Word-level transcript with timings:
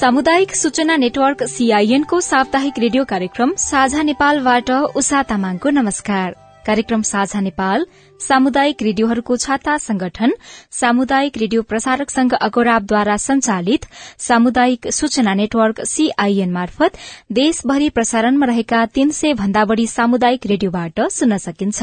सामुदायिक 0.00 0.54
सूचना 0.56 0.96
network 0.96 1.42
CIN 1.42 2.02
को 2.02 2.20
साप्ताहिक 2.20 2.78
रेडियो 2.78 3.04
कार्यक्रम 3.04 3.50
साझा 3.54 4.02
नेपालबाट 4.02 4.70
उषा 4.70 5.22
तामाङको 5.22 5.70
नमस्कार। 5.70 6.36
कार्यक्रम 6.66 7.02
साझा 7.02 7.40
नेपाल 7.40 7.84
सामुदायिक 8.20 8.82
रेडियोहरूको 8.82 9.36
छाता 9.36 9.76
संगठन 9.78 10.32
सामुदायिक 10.70 11.36
रेडियो 11.38 11.62
प्रसारक 11.62 12.10
संघ 12.10 12.32
अगोराबद्वारा 12.34 13.16
संचालित 13.18 13.86
सामुदायिक 14.18 14.90
सूचना 14.92 15.34
नेटवर्क 15.34 15.80
सीआईएन 15.86 16.50
मार्फत 16.52 16.98
देशभरि 17.32 17.88
प्रसारणमा 17.90 18.46
रहेका 18.46 18.84
तीन 18.94 19.10
सय 19.10 19.34
भन्दा 19.34 19.64
बढ़ी 19.64 19.86
सामुदायिक 19.86 20.46
रेडियोबाट 20.46 21.00
सुन्न 21.10 21.38
सकिन्छ। 21.38 21.78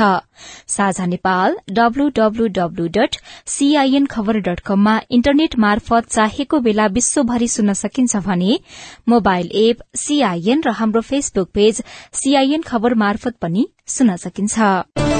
साझा 0.67 1.05
नेपाल 1.05 1.57
कममा 4.67 4.99
इन्टरनेट 5.11 5.57
मार्फत 5.59 6.09
चाहेको 6.09 6.59
बेला 6.59 6.85
विश्वभरि 6.93 7.47
सुन्न 7.47 7.73
सकिन्छ 7.73 8.15
भने 8.27 8.59
मोबाइल 9.09 9.49
एप 9.55 9.83
सीआईएन 9.97 10.61
र 10.65 10.77
हाम्रो 10.79 11.01
फेसबुक 11.01 11.49
पेज 11.53 11.83
सीआईएन 12.13 12.61
खबर 12.61 12.93
मार्फत 12.95 13.35
पनि 13.41 13.67
सुन्न 13.87 14.15
सकिन्छ। 14.17 15.16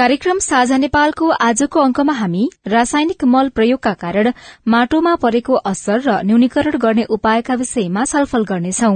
कार्यक्रम 0.00 0.38
साझा 0.38 0.76
नेपालको 0.76 1.26
आजको 1.38 1.80
अंकमा 1.80 2.12
हामी 2.12 2.42
रासायनिक 2.66 3.24
मल 3.24 3.48
प्रयोगका 3.48 3.92
कारण 3.94 4.30
माटोमा 4.66 5.14
परेको 5.14 5.54
असर 5.70 5.98
र 6.00 6.14
न्यूनीकरण 6.22 6.78
गर्ने 6.78 7.02
उपायका 7.16 7.54
विषयमा 7.54 8.04
छलफल 8.04 8.44
गर्नेछौ। 8.44 8.92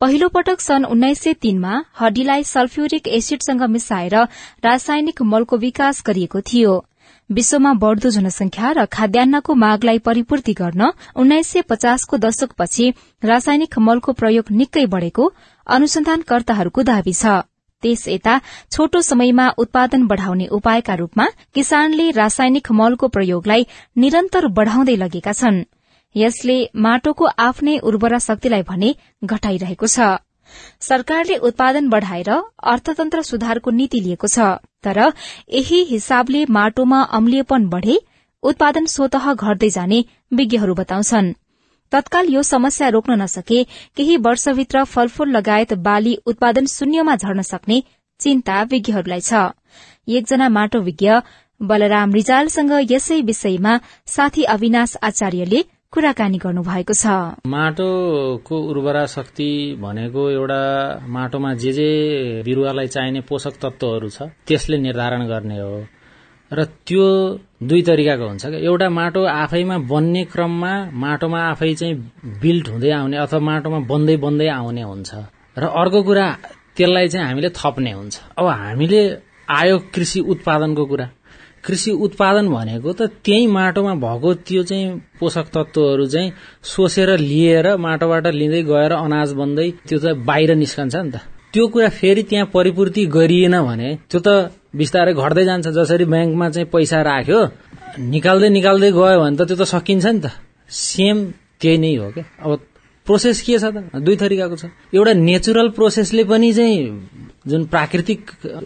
पहिलो 0.00 0.28
पटक 0.28 0.60
सन् 0.60 0.84
उन्नाइस 0.86 1.22
सय 1.22 1.32
तीनमा 1.42 1.78
हड्डीलाई 2.00 2.44
सल्फ्युरिक 2.44 3.08
एसिडसँग 3.10 3.62
मिसाएर 3.68 4.16
रासायनिक 4.64 5.22
मलको 5.26 5.56
विकास 5.56 6.02
गरिएको 6.06 6.40
थियो। 6.42 6.74
विश्वमा 7.30 7.72
बढ़दो 7.84 8.10
जनसंख्या 8.10 8.72
र 8.72 8.84
खाद्यान्नको 8.92 9.54
मागलाई 9.54 9.98
परिपूर्ति 10.08 10.54
गर्न 10.54 10.90
उन्नाइस 11.16 11.52
सय 11.52 11.62
पचासको 11.68 12.20
दशकपछि 12.26 12.90
रासायनिक 13.24 13.78
मलको 13.78 14.12
प्रयोग 14.20 14.52
निकै 14.60 14.84
बढ़ेको 14.88 15.32
अनुसन्धानकर्ताहरूको 15.66 16.86
दावी 16.90 17.14
छ। 17.14 17.40
त्यस 17.82 18.08
यता 18.08 18.34
छोटो 18.72 19.00
समयमा 19.02 19.48
उत्पादन 19.58 20.06
बढ़ाउने 20.06 20.46
उपायका 20.52 20.94
रूपमा 20.94 21.26
किसानले 21.54 22.10
रासायनिक 22.12 22.70
मलको 22.72 23.08
प्रयोगलाई 23.08 23.66
निरन्तर 23.96 24.46
बढ़ाउँदै 24.58 24.96
लगेका 24.96 25.32
छन्। 25.34 25.64
यसले 26.14 26.56
माटोको 26.76 27.24
आफ्नै 27.40 27.78
उर्वरा 27.82 28.18
शक्तिलाई 28.20 28.62
भने 28.68 28.94
घटाइरहेको 29.24 29.86
छ। 29.86 30.12
सरकारले 30.80 31.36
उत्पादन 31.48 31.88
बढ़ाएर 31.88 32.30
अर्थतन्त्र 32.68 33.22
सुधारको 33.22 33.70
नीति 33.72 34.00
लिएको 34.00 34.28
छ 34.28 34.48
तर 34.84 34.98
यही 35.52 35.82
हिसाबले 35.90 36.44
माटोमा 36.50 37.00
अम्लियपन 37.12 37.68
बढ़े 37.68 37.96
उत्पादन 38.42 38.86
स्वत 38.86 39.16
घट्दै 39.16 39.70
जाने 39.70 40.04
विज्ञहरू 40.32 40.74
बताउँछन्। 40.74 41.32
तत्काल 41.92 42.28
यो 42.30 42.42
समस्या 42.42 42.88
रोक्न 42.88 43.20
नसके 43.22 43.62
केही 43.96 44.16
वर्षभित्र 44.26 44.84
फलफूल 44.86 45.36
लगायत 45.36 45.74
बाली 45.86 46.16
उत्पादन 46.26 46.66
शून्यमा 46.68 47.16
झर्न 47.16 47.42
सक्ने 47.42 47.82
चिन्ता 48.20 48.62
विज्ञहरूलाई 48.70 49.20
छ। 49.20 49.32
एकजना 50.08 50.48
माटो 50.48 50.80
विज्ञ 50.80 51.10
बलराम 51.60 52.12
रिजालसँग 52.12 52.72
यसै 52.90 53.20
विषयमा 53.22 53.78
साथी 54.08 54.42
अविनाश 54.54 54.96
आचार्यले 55.02 55.62
कुराकानी 55.92 56.38
गर्नुभएको 56.42 56.94
छ। 56.94 57.06
माटोको 57.46 58.56
उर्वरा 58.70 59.04
शक्ति 59.14 59.48
भनेको 59.80 60.22
एउटा 60.30 60.62
माटोमा 61.16 61.52
जे 61.62 61.72
जे 61.72 61.88
बिरूवालाई 62.44 62.88
चाहिने 62.94 63.20
पोषक 63.28 63.58
तत्वहरू 63.62 64.08
छ 64.08 64.32
त्यसले 64.48 64.78
निर्धारण 64.78 65.26
गर्ने 65.28 65.58
हो। 65.60 65.74
र 66.52 66.64
त्यो 66.86 67.06
दुई 67.68 67.82
तरिकाको 67.82 68.24
हुन्छ 68.28 68.44
क्या। 68.46 68.58
एउटा 68.68 68.88
माटो 68.98 69.20
आफैमा 69.24 69.76
बन्ने 69.92 70.22
क्रममा 70.32 70.72
माटोमा 71.04 71.40
आफै 71.50 71.74
चाहिँ 71.74 71.94
बिल्ट 72.42 72.68
हुँदै 72.68 72.90
आउने 72.90 73.16
अथवा 73.24 73.40
माटोमा 73.50 73.78
बन्दै 73.90 74.16
बन्दै 74.24 74.48
आउने 74.48 74.82
हुन्छ। 74.82 75.10
र 75.58 75.64
अर्को 75.80 76.02
कुरा 76.02 76.26
त्यसलाई 76.76 77.08
चाहिँ 77.08 77.26
हामीले 77.26 77.48
थप्ने 77.56 77.92
हुन्छ। 77.92 78.14
अब 78.38 78.46
हामीले 78.46 79.00
आयो 79.48 79.78
कृषि 79.94 80.20
उत्पादनको 80.32 80.84
कुरा। 80.86 81.08
कृषि 81.64 81.90
उत्पादन 82.04 82.48
भनेको 82.48 82.92
त 82.92 83.02
त्यही 83.24 83.46
माटोमा 83.46 83.94
भएको 84.04 84.34
त्यो 84.46 84.62
चाहिँ 84.68 84.86
पोषक 85.20 85.46
तत्वहरू 85.54 86.06
चाहिँ 86.06 86.32
सोसेर 86.62 87.10
लिएर 87.18 87.76
माटोबाट 87.76 88.26
लिँदै 88.26 88.62
गएर 88.62 88.92
अनाज 88.92 89.32
बन्दै 89.40 89.68
त्यो 89.88 89.98
त 89.98 90.06
बाहिर 90.28 90.50
निस्कन्छ 90.54 90.94
नि 90.96 91.10
त। 91.10 91.16
त्यो 91.52 91.66
कुरा 91.68 91.88
फेरि 91.88 92.22
त्यहाँ 92.22 92.46
परिपूर्ति 92.54 93.02
गरिएन 93.06 93.54
भने 93.62 93.90
त्यो 94.10 94.20
त 94.26 94.28
बिस्तारै 94.74 95.12
घट्दै 95.14 95.44
जान्छ। 95.44 95.66
जसरी 95.78 96.04
ब्याङ्कमा 96.04 96.46
चाहिँ 96.54 96.68
पैसा 96.72 96.98
राख्यो 97.02 97.40
निकाल्दै 97.98 98.48
निकाल्दै 98.58 98.90
गयो 98.92 99.18
भने 99.22 99.36
त 99.36 99.42
त्यो 99.48 99.56
त 99.56 99.64
सकिन्छ 99.68 100.06
नि 100.06 100.20
त। 100.24 100.26
सेम 100.70 101.16
त्यही 101.60 101.78
नै 101.78 101.94
हो 101.96 102.10
क्या। 102.16 102.24
अब 102.44 102.50
प्रोसेस 103.06 103.40
के 103.42 103.58
छ 103.58 103.64
त? 103.74 103.76
दुई 103.98 104.16
तरिकाको 104.16 104.56
छ। 104.56 104.64
एउटा 104.94 105.12
नेचुरल 105.12 105.68
प्रोसेसले 105.76 106.24
पनि 106.24 106.52
चाहिँ 106.52 106.78
जुन 107.50 107.64
प्राकृतिक 107.66 108.20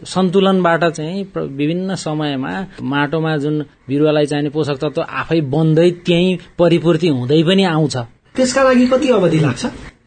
सन्तुलनबाट 0.05 0.83
चाहिँ 0.93 1.21
विभिन्न 1.34 1.95
समयमा 1.97 2.53
माटोमा 2.84 3.37
जुन 3.43 3.56
बिरुवालाई 3.89 4.27
चाहिने 4.31 4.50
पोषक 4.53 4.77
तत्व 4.77 5.03
आफै 5.03 5.41
बन्दै 5.41 5.91
त्यही 6.06 6.28
परिपूर्ति 6.59 7.09
हुँदै 7.09 7.43
पनि 7.43 7.65
आउँछ। 7.65 7.97
त्यसका 8.37 8.62
लागि 8.62 8.87
कति 8.93 9.09
अवधि 9.16 9.39
लाग्छ? 9.41 9.65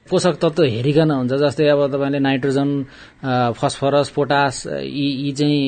पोषक 0.09 0.35
तत्व 0.41 0.63
हेरिकन 0.65 1.11
हुन्छ 1.11 1.33
जस्तै 1.43 1.67
अब 1.69 1.81
तपाईँले 1.93 2.19
नाइट्रोजन 2.19 2.69
फस्फरस 3.59 4.09
पोटास 4.15 4.55
यी 4.67 5.07
यी 5.21 5.31
चाहिँ 5.39 5.61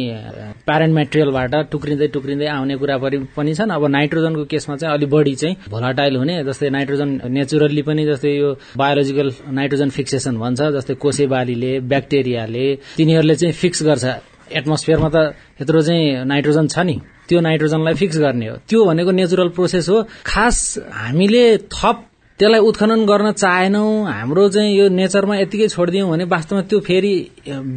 प्यारेन्ट 0.67 0.93
मेटेरियलबाट 0.95 1.53
टुक्रिँदै 1.71 2.07
टुक्रिँदै 2.15 2.47
आउने 2.47 2.75
कुरा 2.81 2.97
पनि 3.37 3.53
छन्। 3.53 3.71
अब 3.71 3.85
नाइट्रोजनको 3.97 4.45
केसमा 4.51 4.75
चाहिँ 4.75 4.93
अलिक 4.95 5.09
बढी 5.09 5.35
चाहिँ 5.35 5.55
भोलाटाइल 5.69 6.15
हुने 6.17 6.43
जस्तै 6.49 6.69
नाइट्रोजन 6.69 7.09
नेचुरल्ली 7.37 7.81
पनि 7.87 8.05
जस्तै 8.05 8.31
यो 8.37 8.49
बायोलोजिकल 8.77 9.29
नाइट्रोजन 9.59 9.89
फिक्सेसन 9.89 10.37
भन्छ 10.37 10.61
जस्तै 10.77 10.93
कोसे 11.03 11.27
बालीले 11.27 11.79
ब्याक्टेरियाले 11.91 12.65
तिनीहरूले 12.97 13.35
चाहिँ 13.35 13.53
फिक्स 13.53 13.83
गर्छ। 13.83 14.05
एटमोस्फियरमा 14.51 15.09
त 15.15 15.17
यत्रो 15.61 15.81
चाहिँ 15.81 16.25
नाइट्रोजन 16.27 16.67
छ 16.67 16.79
नि। 16.83 16.95
त्यो 17.27 17.39
नाइट्रोजनलाई 17.39 17.93
फिक्स 17.95 18.17
गर्ने 18.19 18.47
हो। 18.47 18.55
त्यो 18.67 18.79
भनेको 18.85 19.11
नेचुरल 19.11 19.49
प्रोसेस 19.55 19.87
हो। 19.89 19.97
खास 20.27 20.57
हामीले 20.91 21.43
थप 21.71 21.97
त्यसलाई 22.41 22.61
उत्खनन 22.65 23.05
गर्न 23.05 23.31
चाहेनौ। 23.37 23.85
हाम्रो 24.17 24.43
चाहिँ 24.49 24.73
यो 24.73 24.89
नेचरमा 24.89 25.35
यतिकै 25.45 25.67
छोडिदियौँ 25.77 26.09
भने 26.09 26.25
वास्तवमा 26.25 26.61
त्यो 26.65 26.79
फेरि 26.89 27.13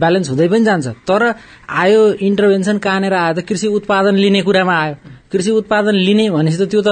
ब्यालेन्स 0.01 0.29
हुँदै 0.33 0.49
पनि 0.49 0.65
जान्छ। 0.65 0.87
तर 1.05 1.23
आयो 1.69 2.01
इन्टरभेन्सन 2.25 2.77
कहाँनिर 2.81 3.13
आयो 3.13 3.33
त 3.37 3.45
कृषि 3.45 3.69
उत्पादन 3.69 4.17
लिने 4.25 4.41
कुरामा 4.41 4.75
आयो। 4.75 4.95
कृषि 5.29 5.51
उत्पादन 5.61 5.95
लिने 6.09 6.31
भनेपछि 6.33 6.59
त 6.65 6.69
त्यो 6.73 6.81
त 6.81 6.89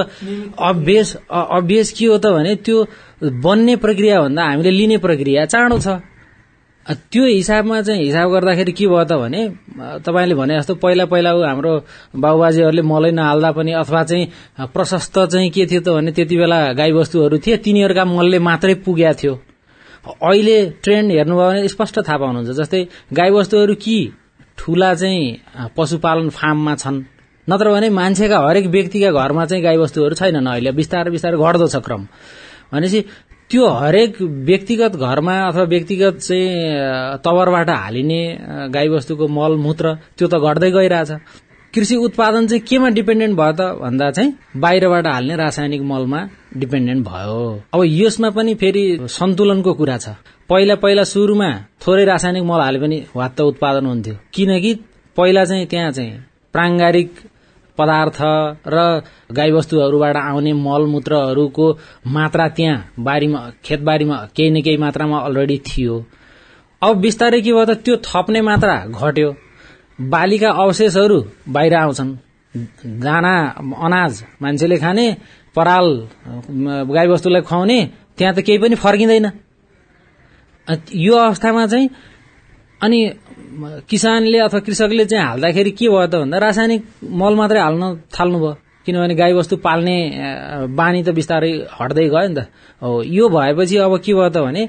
अभियस 0.60 1.08
अभियस 1.32 1.88
के 1.96 2.04
हो 2.12 2.16
त 2.20 2.26
भने 2.36 2.52
त्यो 2.60 2.78
बन्ने 3.40 3.74
प्रक्रिया 3.80 4.20
भन्दा 4.20 4.42
हामीले 4.44 4.70
लिने 4.70 4.96
प्रक्रिया 5.00 5.44
चाँडो 5.48 5.78
छ। 5.80 5.88
त्यो 6.82 7.24
हिसाबमा 7.26 7.80
चाहिँ 7.82 8.04
हिसाब 8.04 8.30
गर्दाखेरि 8.32 8.72
के 8.72 8.86
भयो 8.86 9.04
त 9.04 9.12
भने 9.14 9.42
तपाईँले 10.02 10.34
भने 10.34 10.58
जस्तो 10.58 10.74
पहिला 10.82 11.04
पहिला 11.06 11.30
हाम्रो 11.30 11.72
बाबुबाजेहरूले 12.18 12.82
मलै 12.82 13.10
नहाल्दा 13.14 13.50
पनि 13.54 13.72
अथवा 13.82 14.02
चाहिँ 14.02 14.26
प्रशस्त 14.74 15.18
चाहिँ 15.30 15.50
के 15.50 15.66
थियो 15.70 15.80
त 15.80 15.88
भने 15.94 16.10
त्यति 16.10 16.36
बेला 16.36 16.58
गाईबस्तुहरू 16.74 17.38
थिए 17.38 17.56
तिनीहरूका 17.62 18.04
मलले 18.04 18.38
मात्रै 18.38 18.74
पुगेको 18.82 19.14
थियो। 19.14 19.34
अहिले 20.26 20.56
ट्रेन्ड 20.82 21.10
हेर्नुभयो 21.12 21.48
भने 21.48 21.68
स्पष्ट 21.68 21.96
थाहा 22.02 22.18
पाउनुहुन्छ 22.18 22.50
जस्तै 22.58 22.82
गाईबस्तुहरू 23.14 23.74
कि 23.78 23.98
ठूला 24.58 24.94
चाहिँ 24.94 25.70
पशुपालन 25.78 26.28
फार्ममा 26.34 26.74
छन् 26.82 26.98
नत्र 27.46 27.66
भने 27.70 27.88
मान्छेका 27.94 28.38
हरेक 28.42 28.66
व्यक्तिका 28.74 29.10
घरमा 29.14 29.44
चाहिँ 29.46 29.62
गाईबस्तुहरू 29.64 30.14
छैनन् 30.18 30.50
अहिले 30.50 30.72
बिस्तारै 30.74 31.10
बिस्तारै 31.14 31.38
घट्दो 31.38 31.66
छ 31.70 31.76
क्रम। 31.86 32.02
भनेपछि 32.74 33.00
त्यो 33.52 33.66
हरेक 33.68 34.14
व्यक्तिगत 34.48 34.94
घरमा 34.96 35.32
अथवा 35.46 35.64
व्यक्तिगत 35.72 36.18
चाहिँ 36.26 37.20
तवरबाट 37.24 37.70
हालिने 37.70 38.20
गाईबस्तुको 38.74 39.26
मल 39.28 39.56
मूत्र 39.64 39.94
त्यो 40.16 40.26
त 40.32 40.34
घट्दै 40.40 40.70
गइरहेछ। 40.72 41.10
कृषि 41.74 41.96
उत्पादन 42.06 42.46
चाहिँ 42.48 42.62
केमा 42.68 42.88
डिपेन्डेन्ट 42.96 43.36
भयो 43.36 43.52
त 43.52 43.60
भन्दा 43.82 44.10
चाहिँ 44.16 44.30
बाहिरबाट 44.56 45.06
हाल्ने 45.06 45.36
रासायनिक 45.36 45.82
मलमा 45.90 46.20
डिपेन्डेन्ट 46.62 47.02
भयो। 47.08 47.40
अब 47.74 47.80
यसमा 47.84 48.30
पनि 48.36 48.54
फेरि 48.60 48.84
सन्तुलनको 49.18 49.72
कुरा 49.80 49.96
छ। 50.04 50.16
पहिला 50.48 50.74
पहिला 50.80 51.04
सुरुमा 51.12 51.50
थोरै 51.84 52.04
रासायनिक 52.04 52.44
मल 52.48 52.60
हाले 52.60 52.78
पनि 52.80 52.98
वात्त 53.16 53.40
उत्पादन 53.52 53.84
हुन्थ्यो। 53.86 54.14
किनकि 54.34 54.72
पहिला 55.16 55.44
चाहिँ 55.44 55.66
त्यहाँ 55.66 55.90
चाहिँ 55.92 56.12
प्राङ्गारिक 56.54 57.10
पदार्थ 57.78 58.18
र 58.74 58.76
गाईबस्तुहरूबाट 59.36 60.16
आउने 60.16 60.52
मलमूत्रहरूको 60.66 61.66
मात्रा 62.06 62.48
त्यहाँ 62.56 62.84
बारीमा 62.98 63.40
खेतबारीमा 63.64 64.16
केही 64.36 64.50
न 64.50 64.60
केही 64.62 64.76
मात्रामा 64.76 65.18
अलरेडी 65.26 65.58
थियो। 65.68 65.94
अब 66.82 66.94
बिस्तारै 67.00 67.40
के 67.40 67.52
भयो 67.52 67.64
त 67.64 67.72
त्यो 67.84 67.96
थप्ने 68.06 68.40
मात्रा 68.42 68.76
घट्यो। 68.90 69.30
बालीका 70.12 70.50
अवशेषहरू 70.62 71.18
बाहिर 71.48 71.74
आउँछन्। 71.74 72.10
दाना 73.00 73.34
अनाज 73.86 74.12
मान्छेले 74.42 74.76
खाने 74.78 75.06
पराल 75.56 75.86
गाईबस्तुलाई 76.92 77.42
खुवाउने 77.48 77.78
त्यहाँ 78.18 78.34
त 78.34 78.38
केही 78.46 78.58
पनि 78.58 78.74
फर्किँदैन। 78.76 79.26
यो 81.06 81.14
अवस्थामा 81.16 81.66
चाहिँ 81.66 81.88
अनि 82.80 83.00
किसानले 83.90 84.38
अथवा 84.48 84.60
कृषकले 84.66 85.04
चाहिँ 85.04 85.24
हाल्दाखेरि 85.26 85.70
के 85.78 85.88
भयो 85.88 86.06
त 86.06 86.14
भन्दा 86.22 86.38
रासायनिक 86.38 86.82
मल 87.20 87.34
मात्रै 87.40 87.60
हाल्न 87.60 87.84
थाल्नु 88.14 88.38
भयो 88.38 88.52
किनभने 88.86 89.14
गाईबस्तु 89.14 89.56
पाल्ने 89.66 89.96
बानी 90.78 91.00
त 91.02 91.08
बिस्तारै 91.18 91.52
हट्दै 91.78 92.06
गयो 92.14 92.28
नि 92.28 92.34
त। 92.34 92.40
हो 92.82 93.02
यो 93.02 93.28
भएपछि 93.28 93.76
अब 93.86 93.94
के 94.04 94.12
भयो 94.14 94.28
त 94.34 94.38
भने 94.46 94.62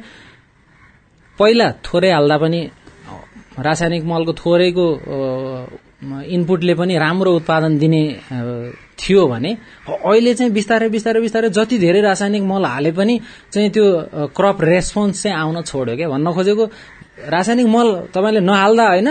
पहिला 1.39 1.67
थोरै 1.85 2.11
हाल्दा 2.11 2.37
पनि 2.43 2.59
रासायनिक 3.67 4.03
मलको 4.11 4.33
थोरैको 4.41 4.85
इनपुटले 6.35 6.73
पनि 6.75 6.93
राम्रो 6.99 7.31
उत्पादन 7.39 7.77
दिने 7.79 8.03
थियो 8.99 9.21
भने 9.27 9.51
अहिले 9.89 10.33
चाहिँ 10.37 10.51
बिस्तारै 10.53 10.89
बिस्तारै 10.95 11.19
बिस्तारै 11.25 11.49
जति 11.57 11.77
धेरै 11.85 12.01
रासायनिक 12.01 12.43
मल 12.43 12.65
हाले 12.65 12.91
पनि 12.99 13.15
चाहिँ 13.53 13.69
त्यो 13.75 13.85
क्रप 14.37 14.57
रेस्पोन्स 14.61 15.23
चाहिँ 15.23 15.37
आउन 15.37 15.61
छोड्यो 15.69 15.95
क्या। 15.95 16.07
भन्न 16.13 16.27
खोजेको 16.37 16.65
रासायनिक 17.17 17.67
मल 17.67 17.87
तपाईँले 18.13 18.39
नहाल्दा 18.39 18.87
होइन 18.87 19.09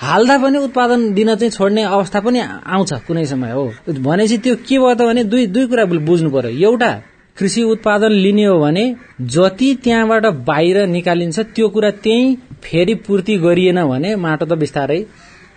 हाल्दा 0.00 0.38
पनि 0.38 0.58
उत्पादन 0.58 1.12
दिन 1.14 1.34
चाहिँ 1.34 1.50
छोड्ने 1.50 1.82
अवस्था 1.82 2.20
पनि 2.20 2.38
आउँछ 2.66 2.92
कुनै 3.06 3.24
समय 3.26 3.50
हो। 3.50 3.72
भनेपछि 3.88 4.38
त्यो 4.38 4.54
के 4.56 4.78
भयो 4.78 4.94
त 4.94 5.02
भने 5.02 5.24
दुई 5.24 5.46
दुई 5.46 5.66
कुरा 5.66 5.84
बुझ्नु 5.84 6.30
पर्यो। 6.30 6.50
एउटा 6.50 6.90
कृषि 7.36 7.62
उत्पादन 7.62 8.12
लिने 8.12 8.44
हो 8.44 8.58
भने 8.60 8.84
जति 9.20 9.74
त्यहाँबाट 9.84 10.26
बाहिर 10.26 10.86
निकालिन्छ 10.86 11.38
त्यो 11.40 11.68
कुरा 11.68 11.90
त्यही 11.90 12.36
फेरि 12.62 12.94
पूर्ति 12.94 13.36
गरिएन 13.38 13.84
भने 13.84 14.16
माटो 14.16 14.46
त 14.46 14.52
बिस्तारै 14.52 15.06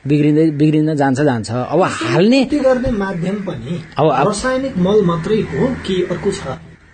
बिग्रिँदै 0.08 0.50
बिग्रिँदै 0.52 0.96
जान्छ 0.96 1.22
जान्छ। 1.22 1.52
अब 1.52 1.82
हाल्ने 1.82 2.44
गर्ने 2.54 2.92
माध्यम 2.92 3.36
पनि 3.36 3.84
अब- 3.98 4.28
रासायनिक 4.28 4.78
मल 4.78 5.02
मात्रै 5.06 5.38
हो 5.38 5.68
कि 5.86 6.08
अर्को 6.12 6.32
छ? 6.32 6.42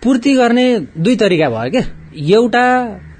पूर्ति 0.04 0.34
गर्ने 0.34 0.66
दुई 0.98 1.16
तरिका 1.16 1.48
भयो 1.50 1.70
क्या। 1.70 1.84
एउटा 2.36 2.64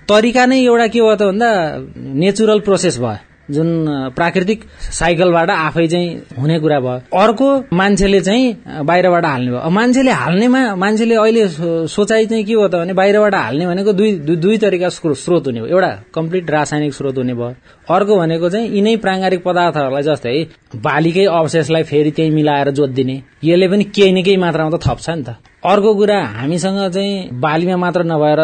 तरिका 0.08 0.46
नै 0.46 0.58
एउटा 0.64 0.86
के 0.86 1.00
भयो 1.00 1.16
त 1.16 1.22
भन्दा 1.22 1.48
नेचुरल 1.96 2.60
प्रोसेस 2.60 2.98
भयो। 2.98 3.16
जुन 3.50 3.68
प्राकृतिक 4.16 4.64
साइकलबाट 4.92 5.50
आफै 5.50 5.86
चाहिँ 5.88 6.08
हुने 6.40 6.58
कुरा 6.60 6.80
भयो। 6.80 7.18
अर्को 7.20 7.64
मान्छेले 7.72 8.20
चाहिँ 8.20 8.56
बाहिरबाट 8.84 9.24
हाल्ने 9.24 9.50
भयो। 9.50 9.70
मान्छेले 9.70 10.10
हाल्नेमा 10.10 10.76
मान्छेले 10.76 11.14
अहिले 11.14 11.48
सोचाइ 11.88 12.26
चाहिँ 12.26 12.44
के 12.44 12.56
भयो 12.56 12.68
त 12.68 12.74
भने 12.74 12.92
बाहिरबाट 12.92 13.34
हाल्ने 13.34 13.66
भनेको 13.66 13.92
दुई 13.92 14.12
दुई- 14.36 14.60
तरिका 14.60 14.88
स्रो- 14.88 15.16
स्रोत 15.16 15.46
हुने 15.46 15.60
भयो। 15.60 15.68
एउटा 15.68 15.90
कम्प्लिट 16.14 16.50
रासायनिक 16.50 16.92
स्रोत 16.94 17.16
हुने 17.18 17.34
भयो। 17.34 17.54
अर्को 17.94 18.16
भनेको 18.16 18.50
चाहिँ 18.50 18.68
यिनै 18.76 18.96
प्राङ्गारिक 18.96 19.44
पदार्थहरूलाई 19.44 20.02
जस्तै 20.02 20.46
बालीकै 20.76 21.24
अवशेषलाई 21.24 21.82
फेरि 21.82 22.10
त्यही 22.10 22.30
मिलाएर 22.30 22.70
जोत 22.70 22.90
दिने 22.90 23.22
यसले 23.44 23.68
पनि 23.68 23.84
केही 23.84 24.12
न 24.12 24.22
केही 24.22 24.36
मात्रामा 24.36 24.76
त 24.76 24.80
थप्छ 24.88 25.10
नि 25.10 25.22
त। 25.22 25.36
अर्को 25.62 25.94
कुरा 25.94 26.18
हामीसँग 26.38 26.78
चाहिँ 26.94 27.40
बालीमा 27.40 27.76
मात्र 27.76 28.02
नभएर 28.06 28.40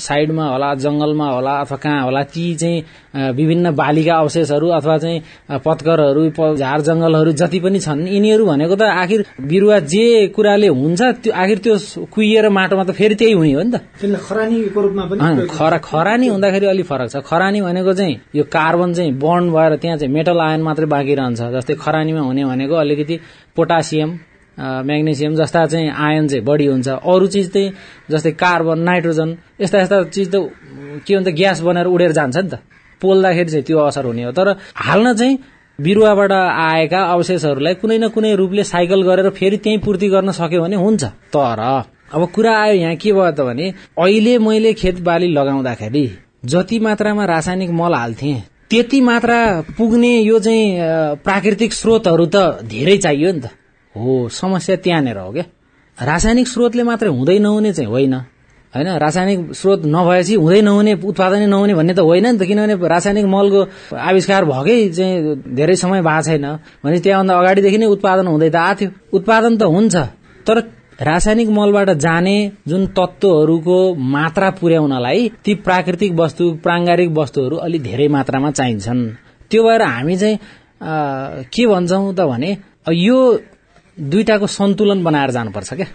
साइडमा 0.00 0.44
होला 0.48 0.72
जंगलमा 0.74 1.28
होला 1.30 1.52
अथवा 1.60 1.76
कहाँ 1.76 2.04
होला 2.04 2.22
ती 2.32 2.54
चाहिँ 2.56 3.32
विभिन्न 3.36 3.74
बालीका 3.76 4.14
अवशेषहरू 4.16 4.68
अथवा 4.78 4.96
चाहिँ 4.98 5.20
पत्करहरू 5.64 6.54
झार 6.56 6.80
जंगलहरू 6.80 7.32
जति 7.32 7.60
पनि 7.60 7.80
छन् 7.80 8.06
यिनीहरू 8.08 8.46
भनेको 8.46 8.76
त 8.76 8.82
आखिर 8.82 9.24
बिरुवा 9.36 9.78
जे 9.84 10.26
कुराले 10.32 10.68
हुन्छ 10.68 11.02
त्यो 11.22 11.32
आखिर 11.36 11.58
त्यो 11.58 11.76
कुहिएर 12.08 12.48
माटोमा 12.48 12.84
त 12.84 12.90
फेरि 12.96 13.14
त्यही 13.20 13.32
हुने 13.32 13.52
हो 13.52 13.62
नि 13.62 13.70
त। 13.76 14.16
खरानीको 14.16 14.80
रूपमा 14.80 15.04
पनि 15.12 15.46
खरा 15.52 15.78
खरानी 15.84 16.26
हुँदाखेरि 16.28 16.66
अलिक 16.66 16.86
फरक 16.86 17.10
छ। 17.12 17.20
खरानी 17.20 17.60
भनेको 17.60 17.92
चाहिँ 17.92 18.16
यो 18.32 18.44
कार्बन 18.48 18.94
चाहिँ 18.94 19.12
बन्ड 19.12 19.52
भएर 19.52 19.76
त्यहाँ 19.76 19.96
चाहिँ 19.98 20.12
मेटल 20.14 20.40
आयन 20.40 20.62
मात्रै 20.64 20.86
बाँकी 20.88 21.14
रहन्छ 21.20 21.40
जस्तै 21.52 21.74
खरानीमा 21.84 22.20
हुने 22.20 22.44
भनेको 22.44 22.74
अलिकति 22.74 23.20
पोटासियम 23.56 24.10
म्याग्नेसियम 24.58 25.34
जस्ता 25.34 25.66
चाहिँ 25.66 25.90
आयन 25.90 26.28
चाहिँ 26.28 26.44
बढी 26.44 26.66
हुन्छ। 26.66 26.88
अरू 26.88 27.26
चिज 27.26 27.52
चाहिँ 27.52 27.72
जस्तै 28.10 28.30
कार्बन 28.40 28.78
नाइट्रोजन 28.88 29.36
यस्ता 29.60 29.80
यस्ता 29.80 30.02
चिज 30.04 30.28
त 30.34 30.48
के 31.06 31.14
हुन्छ 31.14 31.28
ग्यास 31.28 31.60
बनेर 31.60 31.86
उडेर 31.86 32.12
जान्छ 32.12 32.36
नि 32.36 32.48
त। 32.48 32.54
पोल्दाखेरि 33.02 33.50
चाहिँ 33.50 33.64
त्यो 33.64 33.78
असर 33.78 34.04
हुने 34.04 34.22
हो। 34.24 34.32
तर 34.32 34.56
हाल्न 34.74 35.14
चाहिँ 35.14 35.38
बिरुवाबाट 35.78 36.32
आएका 36.32 37.00
अवशेषहरूलाई 37.12 37.74
कुनै 37.84 37.98
न 37.98 38.08
कुनै 38.08 38.34
रूपले 38.34 38.64
साइकल 38.64 39.02
गरेर 39.02 39.28
फेरि 39.36 39.56
त्यही 39.60 39.78
पूर्ति 39.84 40.08
गर्न 40.08 40.30
सक्यो 40.32 40.62
भने 40.62 40.76
हुन्छ। 40.76 41.04
तर 41.36 41.60
अब 42.16 42.22
कुरा 42.32 42.52
आयो 42.56 42.74
यहाँ 42.74 42.96
के 42.96 43.12
भयो 43.12 43.30
त 43.36 43.40
भने 43.44 43.66
अहिले 43.98 44.38
मैले 44.38 44.72
खेत 44.72 45.00
बाली 45.04 45.28
लगाउँदाखेरि 45.36 46.06
जति 46.44 46.78
मात्रामा 46.80 47.24
रासायनिक 47.24 47.70
मल 47.70 47.94
हाल्थे 47.94 48.32
त्यति 48.70 49.00
मात्रा 49.00 49.38
पुग्ने 49.76 50.12
यो 50.22 50.38
चाहिँ 50.38 50.64
प्राकृतिक 51.24 51.72
स्रोतहरू 51.72 52.26
त 52.26 52.64
धेरै 52.64 52.96
चाहियो 52.96 53.32
नि 53.32 53.40
त। 53.40 53.50
हो 53.96 54.28
समस्या 54.30 54.76
त्यहाँनिर 54.84 55.18
हो 55.18 55.30
क्या? 55.32 55.44
रासायनिक 55.98 56.46
स्रोतले 56.48 56.82
मात्रै 56.82 57.08
हुँदै 57.08 57.38
नहुने 57.38 57.72
चाहिँ 57.72 57.90
होइन। 57.90 58.14
होइन 58.74 58.88
रासायनिक 59.00 59.40
स्रोत 59.56 59.80
नभएपछि 59.88 60.34
हुँदै 60.36 60.60
नहुने 60.60 60.92
उत्पादनै 61.00 61.46
नहुने 61.46 61.74
भन्ने 61.74 61.94
त 61.94 62.00
होइन 62.04 62.26
नि 62.26 62.38
त 62.38 62.42
किनभने 62.44 62.74
रासायनिक 62.76 63.26
मलको 63.26 63.60
आविष्कार 63.96 64.44
भएकै 64.44 64.76
चाहिँ 64.92 65.14
धेरै 65.56 65.76
समय 65.76 66.00
भएको 66.02 66.22
छैन। 66.28 66.46
भने 66.84 66.98
त्यहाँभन्दा 67.00 67.34
अगाडिदेखि 67.40 67.78
नै 67.78 67.86
उत्पादन 67.96 68.26
हुँदै 68.26 68.50
त 68.50 68.56
आएको 68.56 68.86
उत्पादन 69.16 69.52
त 69.56 69.62
हुन्छ 69.72 69.96
तर 70.46 70.56
रासायनिक 71.00 71.48
मलबाट 71.48 71.90
जाने 71.96 72.36
जुन 72.68 72.86
तत्त्वहरूको 72.96 73.78
मात्रा 73.94 74.48
पुर्याउनलाई 74.60 75.20
ती 75.44 75.52
प्राकृतिक 75.66 76.12
वस्तु 76.12 76.44
प्राङ्गारिक 76.64 77.10
वस्तुहरू 77.16 77.56
अलि 77.56 77.78
धेरै 77.78 78.08
मात्रामा 78.08 78.50
चाहिन्छन्। 78.50 79.00
त्यो 79.50 79.60
भएर 79.64 79.82
हामी 79.82 80.16
चाहिँ 80.16 80.36
के 81.48 81.66
भन्छौँ 81.66 82.14
त 82.14 82.20
भने 82.20 82.50
यो 82.92 83.18
दुईटाको 83.96 84.46
सन्तुलन 84.46 85.04
बनाएर 85.04 85.30
जानुपर्छ 85.30 85.72
क्या। 85.74 85.86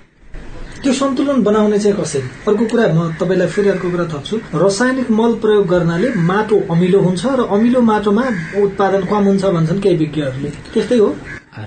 त्यो 0.81 0.93
सन्तुलन 0.93 1.43
बनाउने 1.43 1.77
चाहिँ 1.79 1.97
कसरी? 1.97 2.21
अर्को 2.49 2.65
कुरा 2.65 2.85
म 2.97 3.13
तपाईँलाई 3.21 3.47
फेरि 3.47 3.69
अर्को 3.69 3.87
कुरा 3.93 4.05
थप्छु। 4.09 4.35
रासायनिक 4.57 5.09
मल 5.13 5.31
प्रयोग 5.37 5.65
गर्नाले 5.69 6.09
माटो 6.17 6.57
अमिलो 6.73 6.99
हुन्छ 7.05 7.21
र 7.37 7.41
अमिलो 7.45 7.81
माटोमा 7.81 8.23
उत्पादन 8.57 9.01
कम 9.05 9.23
हुन्छ 9.29 9.45
भन्छन् 9.45 9.81
केही 9.81 9.95
विज्ञहरूले। 10.01 10.49
त्यस्तै 10.73 10.97
हो। 10.97 11.09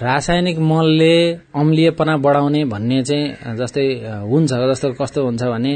रासायनिक 0.02 0.58
मलले 0.58 1.14
अम्लीयपना 1.54 2.16
बढाउने 2.19 2.64
भन्ने 2.66 3.02
चाहिँ 3.04 3.54
जस्तै 3.54 3.86
हुन्छ 4.26 4.50
जस्तो 4.50 4.88
कस्तो 4.98 5.20
हुन्छ 5.22 5.42
भने 5.54 5.72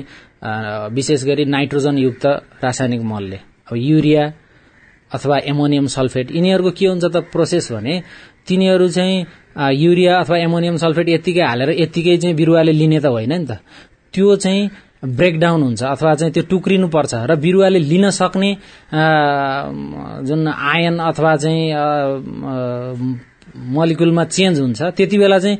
विशेष 0.90 1.25
गरी 1.25 1.44
नाइट्रोजन 1.46 1.94
युक्त 1.99 2.26
रासायनिक 2.58 3.02
मलले। 3.06 3.38
अब 3.70 3.76
युरिया 3.76 4.25
अथवा 5.14 5.37
एमोनियम 5.46 5.87
सल्फेट 5.87 6.26
यिनीहरूको 6.34 6.70
के 6.75 6.87
हुन्छ 6.87 7.05
त 7.05 7.16
प्रोसेस 7.32 7.72
भने 7.72 7.94
तिनीहरू 8.49 8.88
चाहिँ 8.88 9.16
युरिया 9.58 10.19
अथवा 10.19 10.37
एमोनियम 10.38 10.76
सल्फेट 10.76 11.08
यत्तिकै 11.08 11.43
हालेर 11.43 11.70
यत्तिकै 11.82 12.16
चाहिँ 12.16 12.34
बिरुवाले 12.37 12.72
लिने 12.72 13.00
त 13.00 13.06
होइन 13.06 13.32
नि 13.32 13.46
त। 13.46 13.58
त्यो 14.14 14.37
चाहिँ 14.37 14.70
ब्रेकडाउन 15.05 15.62
हुन्छ 15.62 15.82
अथवा 15.84 16.15
चाहिँ 16.15 16.32
त्यो 16.34 16.43
टुक्रिनु 16.50 16.88
पर्छ 16.88 17.15
र 17.31 17.34
बिरुवाले 17.38 17.79
लिन 17.79 18.10
सक्ने 18.10 18.50
जुन 20.29 20.41
आयन 20.48 20.98
अथवा 20.98 21.32
चाहिँ 21.43 21.65
मोलिकुलमा 23.74 24.24
चेन्ज 24.24 24.60
हुन्छ 24.60 24.81
त्यति 24.96 25.17
बेला 25.19 25.38
चाहिँ 25.38 25.56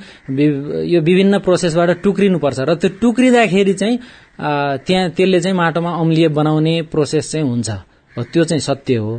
यो 0.87 1.01
विभिन्न 1.01 1.39
प्रोसेसबाट 1.47 1.91
टुक्रिनुपर्छ 2.03 2.59
र 2.61 2.75
त्यो 2.75 2.91
टुक्रिँदाखेरि 3.03 3.75
चाहिँ 3.75 3.97
त्यहाँ 4.87 5.11
त्यसले 5.17 5.41
चाहिँ 5.41 5.57
माटोमा 5.57 5.91
अम्लीय 6.03 6.29
बनाउने 6.39 6.75
प्रोसेस 6.93 7.31
चाहिँ 7.33 7.47
हुन्छ। 7.47 7.71
हो 8.17 8.23
त्यो 8.33 8.45
चाहिँ 8.45 8.61
सत्य 8.61 8.97
हो। 8.97 9.13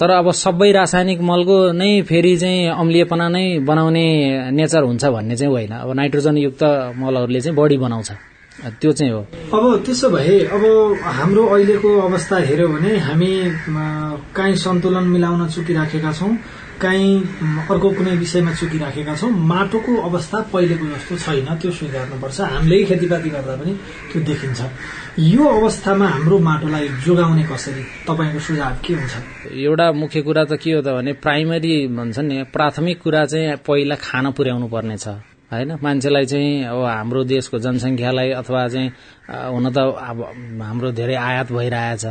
तर 0.00 0.10
अब 0.10 0.30
सबै 0.32 0.70
रासायनिक 0.72 1.20
मलको 1.20 1.56
नै 1.76 1.90
फेरि 2.08 2.36
चाहिँ 2.36 2.68
अम्लीयपना 2.72 3.28
नै 3.28 3.44
बनाउने 3.68 4.06
नेचर 4.56 4.82
हुन्छ 4.82 5.04
भन्ने 5.04 5.36
चाहिँ 5.36 5.52
होइन। 5.52 5.72
अब 5.76 5.92
नाइट्रोजनयुक्त 5.92 6.62
मलहरूले 6.96 7.40
चाहिँ 7.40 7.56
बढी 7.56 7.76
बनाउँछ। 7.76 8.10
त्यो 8.80 8.92
चाहिँ 8.92 9.12
हो। 9.12 9.20
अब 9.52 9.64
त्यसो 9.84 10.08
भए 10.10 10.38
अब 10.56 10.62
हाम्रो 11.00 11.42
अहिलेको 11.46 11.90
अवस्था 12.00 12.36
हेऱ्यो 12.48 12.68
भने 12.68 12.96
हामी 12.96 13.30
काहीँ 14.36 14.56
सन्तुलन 14.56 15.04
मिलाउन 15.12 15.48
चुकिराखेका 15.48 16.12
छौँ। 16.12 16.32
काहीँ 16.80 17.12
अर्को 17.70 17.88
कुनै 17.96 18.16
विषयमा 18.16 18.52
चुकिराखेका 18.56 19.14
छौँ। 19.20 19.30
माटोको 19.30 19.92
अवस्था 20.08 20.38
पहिलेको 20.52 20.84
जस्तो 20.96 21.14
छैन 21.16 21.48
त्यो 21.60 21.70
स्वीकार्नुपर्छ। 21.70 22.40
हामीले 22.40 22.84
खेतीपाती 22.88 23.28
गर्दा 23.30 23.54
पनि 23.60 23.72
त्यो 24.10 24.20
देखिन्छ। 24.24 24.60
यो 25.20 25.44
अवस्थामा 25.44 26.06
हाम्रो 26.08 26.38
माटोलाई 26.38 26.88
जोगाउने 27.04 27.44
कसरी? 27.52 27.82
तपाईँको 28.08 28.40
सुझाव 28.40 28.74
के 28.84 28.92
हुन्छ? 28.94 29.14
एउटा 29.52 29.86
मुख्य 29.92 30.20
कुरा 30.22 30.44
त 30.44 30.52
के 30.62 30.70
हो 30.72 30.80
त 30.80 30.88
भने 30.96 31.12
प्राइमरी 31.20 31.74
भन्छ 31.92 32.18
नि 32.18 32.36
प्राथमिक 32.54 32.96
कुरा 33.02 33.24
चाहिँ 33.28 33.56
पहिला 33.66 33.94
खान 34.00 34.30
पुर्याउनु 34.32 34.68
पर्ने 34.68 34.96
छ 34.96 35.20
होइन? 35.50 35.70
मान्छेलाई 35.82 36.24
चाहिँ 36.30 36.64
अब 36.70 36.78
हाम्रो 36.86 37.20
देशको 37.26 37.58
जनसङ्ख्यालाई 37.58 38.30
अथवा 38.40 38.62
चाहिँ 38.70 38.88
हुन 39.50 39.66
त 39.74 39.78
अब 39.82 40.18
हाम्रो 40.62 40.90
धेरै 40.94 41.14
आयात 41.14 41.52
भइरहेछ। 41.52 42.04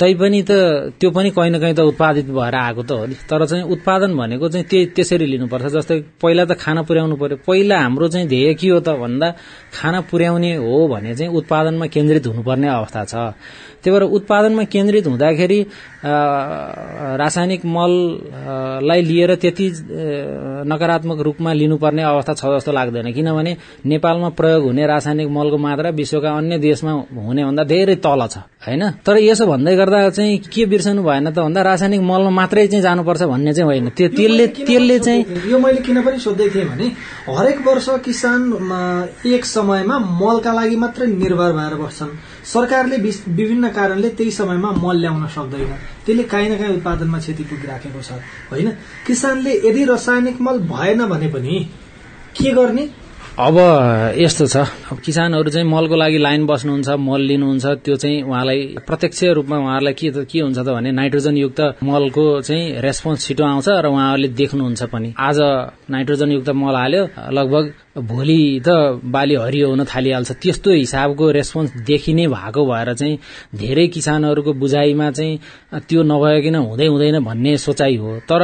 तैपनि 0.00 0.42
त 0.42 0.52
त्यो 1.00 1.10
पनि 1.10 1.30
कहीँ 1.36 1.50
न 1.50 1.58
कहीँ 1.58 1.74
त 1.74 1.80
उत्पादित 1.90 2.26
भएर 2.30 2.54
आएको 2.54 2.82
त 2.82 2.90
हो 2.90 3.06
नि। 3.06 3.14
तर 3.26 3.44
चाहिँ 3.46 3.64
उत्पादन 3.74 4.10
भनेको 4.16 4.48
चाहिँ 4.48 4.66
त्यही 4.70 4.86
त्यसरी 4.94 5.26
लिनुपर्छ 5.26 5.66
जस्तै 5.74 5.96
पहिला 6.22 6.44
त 6.44 6.52
खाना 6.54 6.82
पुर्याउनु 6.88 7.16
पर्यो। 7.18 7.36
पहिला 7.46 7.76
हाम्रो 7.78 8.08
चाहिँ 8.08 8.28
ध्येय 8.28 8.54
के 8.54 8.68
हो 8.68 8.80
त 8.80 8.88
भन्दा 8.94 9.28
खाना 9.74 10.00
पुर्याउने 10.10 10.54
हो 10.62 10.86
भने 10.88 11.14
चाहिँ 11.14 11.32
उत्पादनमा 11.34 11.86
केन्द्रित 11.86 12.26
हुनुपर्ने 12.26 12.68
अवस्था 12.68 13.04
छ। 13.04 13.14
त्यही 13.78 13.94
भएर 13.94 14.02
उत्पादनमा 14.10 14.64
केन्द्रित 14.74 15.06
हुँदाखेरि 15.06 15.60
रासायनिक 17.22 17.62
मललाई 17.66 19.00
लिएर 19.02 19.34
त्यति 19.42 19.66
नकारात्मक 20.66 21.18
रूपमा 21.26 21.52
लिनुपर्ने 21.52 22.02
अवस्था 22.02 22.32
छ 22.34 22.42
जस्तो 22.54 22.72
लाग्दैन। 22.72 23.12
किनभने 23.12 23.56
नेपालमा 23.86 24.28
प्रयोग 24.38 24.62
हुने 24.64 24.86
रासायनिक 24.86 25.28
मलको 25.30 25.58
मात्रा 25.58 25.90
विश्वका 25.90 26.30
अन्य 26.38 26.58
देशमा 26.58 26.92
हुने 27.26 27.42
भन्दा 27.44 27.64
धेरै 27.64 27.96
तल 28.02 28.26
छ 28.26 28.36
होइन? 28.66 28.82
तर 29.06 29.16
यसो 29.22 29.46
भन्दै 29.46 29.74
गर्दा 29.88 30.10
चाहिँ 30.10 30.38
के 30.52 30.66
बिर्सनु 30.68 31.02
भएन 31.02 31.30
त? 31.32 31.38
भन्दा 31.40 31.62
रासायनिक 31.62 32.00
मलमा 32.00 32.30
मात्रै 32.30 32.66
चाहिँ 32.68 32.82
जानुपर्छ 32.82 33.22
भन्ने 33.32 33.52
चाहिँ 33.54 33.66
होइन। 33.66 33.88
त्यो 33.96 34.08
तेलले 34.12 34.46
तेलले 34.68 34.98
चाहिँ 35.00 35.48
यो 35.48 35.58
मैले 35.58 35.80
किन 35.80 36.02
पनि 36.04 36.18
सोध्दै 36.20 36.48
थिएँ 36.52 36.68
भने 36.68 36.86
हरेक 37.24 37.58
वर्ष 37.66 37.88
किसान 38.04 38.40
एक 39.24 39.44
समयमा 39.44 39.96
मलका 40.20 40.52
लागि 40.52 40.76
मात्रै 40.76 41.06
निर्भर 41.06 41.52
भएर 41.52 41.74
बस्छन्। 41.80 42.12
सरकारले 42.44 42.96
विभिन्न 42.96 43.68
कारणले 43.68 44.08
त्यही 44.08 44.30
समयमा 44.30 44.70
मल 44.84 44.96
ल्याउन 45.00 45.26
सक्दैन। 45.26 45.72
त्यसले 46.04 46.22
काहीँ 46.22 46.48
न 46.50 46.58
काहीँ 46.58 46.76
उत्पादनमा 46.76 47.18
क्षति 47.18 47.44
पुगिराखेको 47.48 48.00
छ। 48.02 48.10
होइन? 48.52 48.68
किसानले 49.06 49.52
यदि 49.64 49.84
रासायनिक 49.84 50.40
मल 50.40 50.58
भएन 50.68 51.04
भने 51.08 51.28
पनि 51.28 51.54
के 52.36 52.50
गर्ने? 52.52 53.07
अब 53.38 53.56
यस्तो 54.18 54.46
छ। 54.50 54.56
अब 54.90 54.98
किसानहरू 54.98 55.50
चाहिँ 55.50 55.66
मलको 55.70 55.94
लागि 55.94 56.18
लाइन 56.18 56.46
बस्नुहुन्छ 56.46 56.88
मल 56.98 57.22
लिनुहुन्छ 57.22 57.66
त्यो 57.86 57.96
चाहिँ 58.02 58.22
उहाँलाई 58.26 58.82
प्रत्यक्ष 58.82 59.22
रूपमा 59.38 59.56
उहाँहरूलाई 59.62 59.94
के 59.94 60.10
के 60.26 60.40
हुन्छ 60.42 60.58
त 60.58 60.66
भने 60.66 60.90
नाइट्रोजन 60.90 61.36
युक्त 61.38 61.60
मलको 61.86 62.24
चाहिँ 62.42 62.82
रेस्पोन्स 62.82 63.18
छिटो 63.22 63.44
आउँछ 63.46 63.68
र 63.68 63.86
उहाँहरूले 63.94 64.28
देख्नुहुन्छ 64.34 64.82
पनि। 64.90 65.14
आज 65.14 65.38
नाइट्रोजन 65.86 66.30
युक्त 66.34 66.50
मल 66.50 66.74
हाल्यो 66.74 67.02
लगभग 67.30 67.64
भोलि 68.10 68.42
त 68.66 68.68
बाली 69.06 69.34
हरियो 69.38 69.68
हुन 69.70 69.84
थालिहाल्छ। 69.86 70.30
त्यस्तो 70.42 70.70
हिसाबको 70.74 71.30
रेस्पोन्स 71.30 71.70
देखिने 71.86 72.26
भएको 72.26 72.66
भएर 72.66 72.94
चाहिँ 72.94 73.18
धेरै 73.54 73.86
किसानहरूको 73.94 74.52
बुझाइमा 74.58 75.10
चाहिँ 75.14 75.38
त्यो 75.86 76.02
नभइकन 76.02 76.54
हुँदै 76.58 76.86
हुँदैन 76.86 77.22
भन्ने 77.22 77.56
सोचाइ 77.56 77.96
हो। 78.02 78.18
तर 78.26 78.42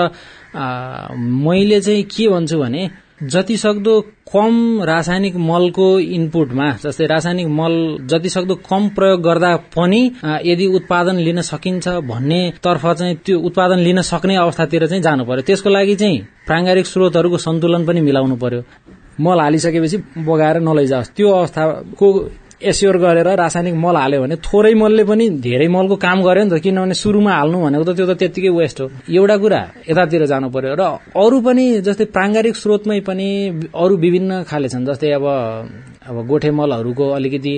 मैले 0.55 1.81
चाहिँ 1.81 2.03
के 2.07 2.29
भन्छु 2.31 2.59
भने 2.63 3.03
जति 3.33 3.57
सक्दो 3.57 4.01
कम 4.33 4.55
रासायनिक 4.83 5.37
मलको 5.37 5.89
इनपुटमा 6.17 6.69
जस्तै 6.85 7.07
रासायनिक 7.07 7.47
मल 7.59 7.75
जति 8.11 8.29
सक्दो 8.29 8.55
कम 8.71 8.89
प्रयोग 8.97 9.21
गर्दा 9.23 9.55
पनि 9.77 10.01
यदि 10.45 10.67
उत्पादन 10.77 11.17
लिन 11.17 11.41
सकिन्छ 11.41 11.89
भन्ने 12.11 12.41
तर्फ 12.65 12.87
चाहिँ 12.87 13.17
त्यो 13.25 13.39
उत्पादन 13.41 13.79
लिन 13.79 14.01
सक्ने 14.03 14.37
अवस्थातिर 14.37 14.87
चाहिँ 14.87 15.03
जानु 15.03 15.25
पर्यो। 15.25 15.43
त्यसको 15.43 15.71
लागि 15.71 15.95
चाहिँ 15.97 16.19
प्राङ्गारिक 16.47 16.87
स्रोतहरूको 16.87 17.39
सन्तुलन 17.39 17.87
पनि 17.87 18.01
मिलाउनु 18.01 18.37
पर्यो। 18.37 18.63
मल 19.21 19.41
हालिसकेपछि 19.41 19.97
बगाएर 20.29 20.57
नलैजाओस्। 20.61 21.11
त्यो 21.17 21.29
अवस्थाको 21.31 22.09
एस्योर 22.71 22.97
गरेर 23.05 23.29
रासायनिक 23.37 23.75
मल 23.85 23.97
हाल्यो 23.97 24.21
भने 24.23 24.37
थोरै 24.47 24.75
मलले 24.83 25.05
पनि 25.11 25.25
धेरै 25.47 25.69
मलको 25.77 25.97
काम 26.07 26.19
गर्यो 26.27 26.45
नि 26.45 26.51
त 26.51 26.57
किनभने 26.65 26.95
सुरुमा 27.03 27.33
हाल्नु 27.39 27.59
भनेको 27.65 27.85
त 27.85 27.91
त्यो 27.97 28.07
त 28.07 28.13
त्यत्तिकै 28.21 28.53
वेस्ट 28.61 28.81
हो। 28.81 28.87
एउटा 29.11 29.37
कुरा 29.43 29.61
यतातिर 29.91 30.23
जानु 30.33 30.49
पर्यो 30.57 30.75
र 30.81 30.83
अरू 31.25 31.37
पनि 31.47 31.65
जस्तै 31.87 32.05
प्राङ्गारिक 32.17 32.55
स्रोतमै 32.63 33.01
पनि 33.09 33.29
अरू 33.83 33.95
विभिन्न 34.05 34.31
खाले 34.51 34.69
छन् 34.73 34.87
जस्तै 34.89 35.11
अब 35.19 35.25
अब 36.09 36.17
गोठे 36.31 36.51
मलहरूको 36.59 37.05
अलिकति 37.19 37.55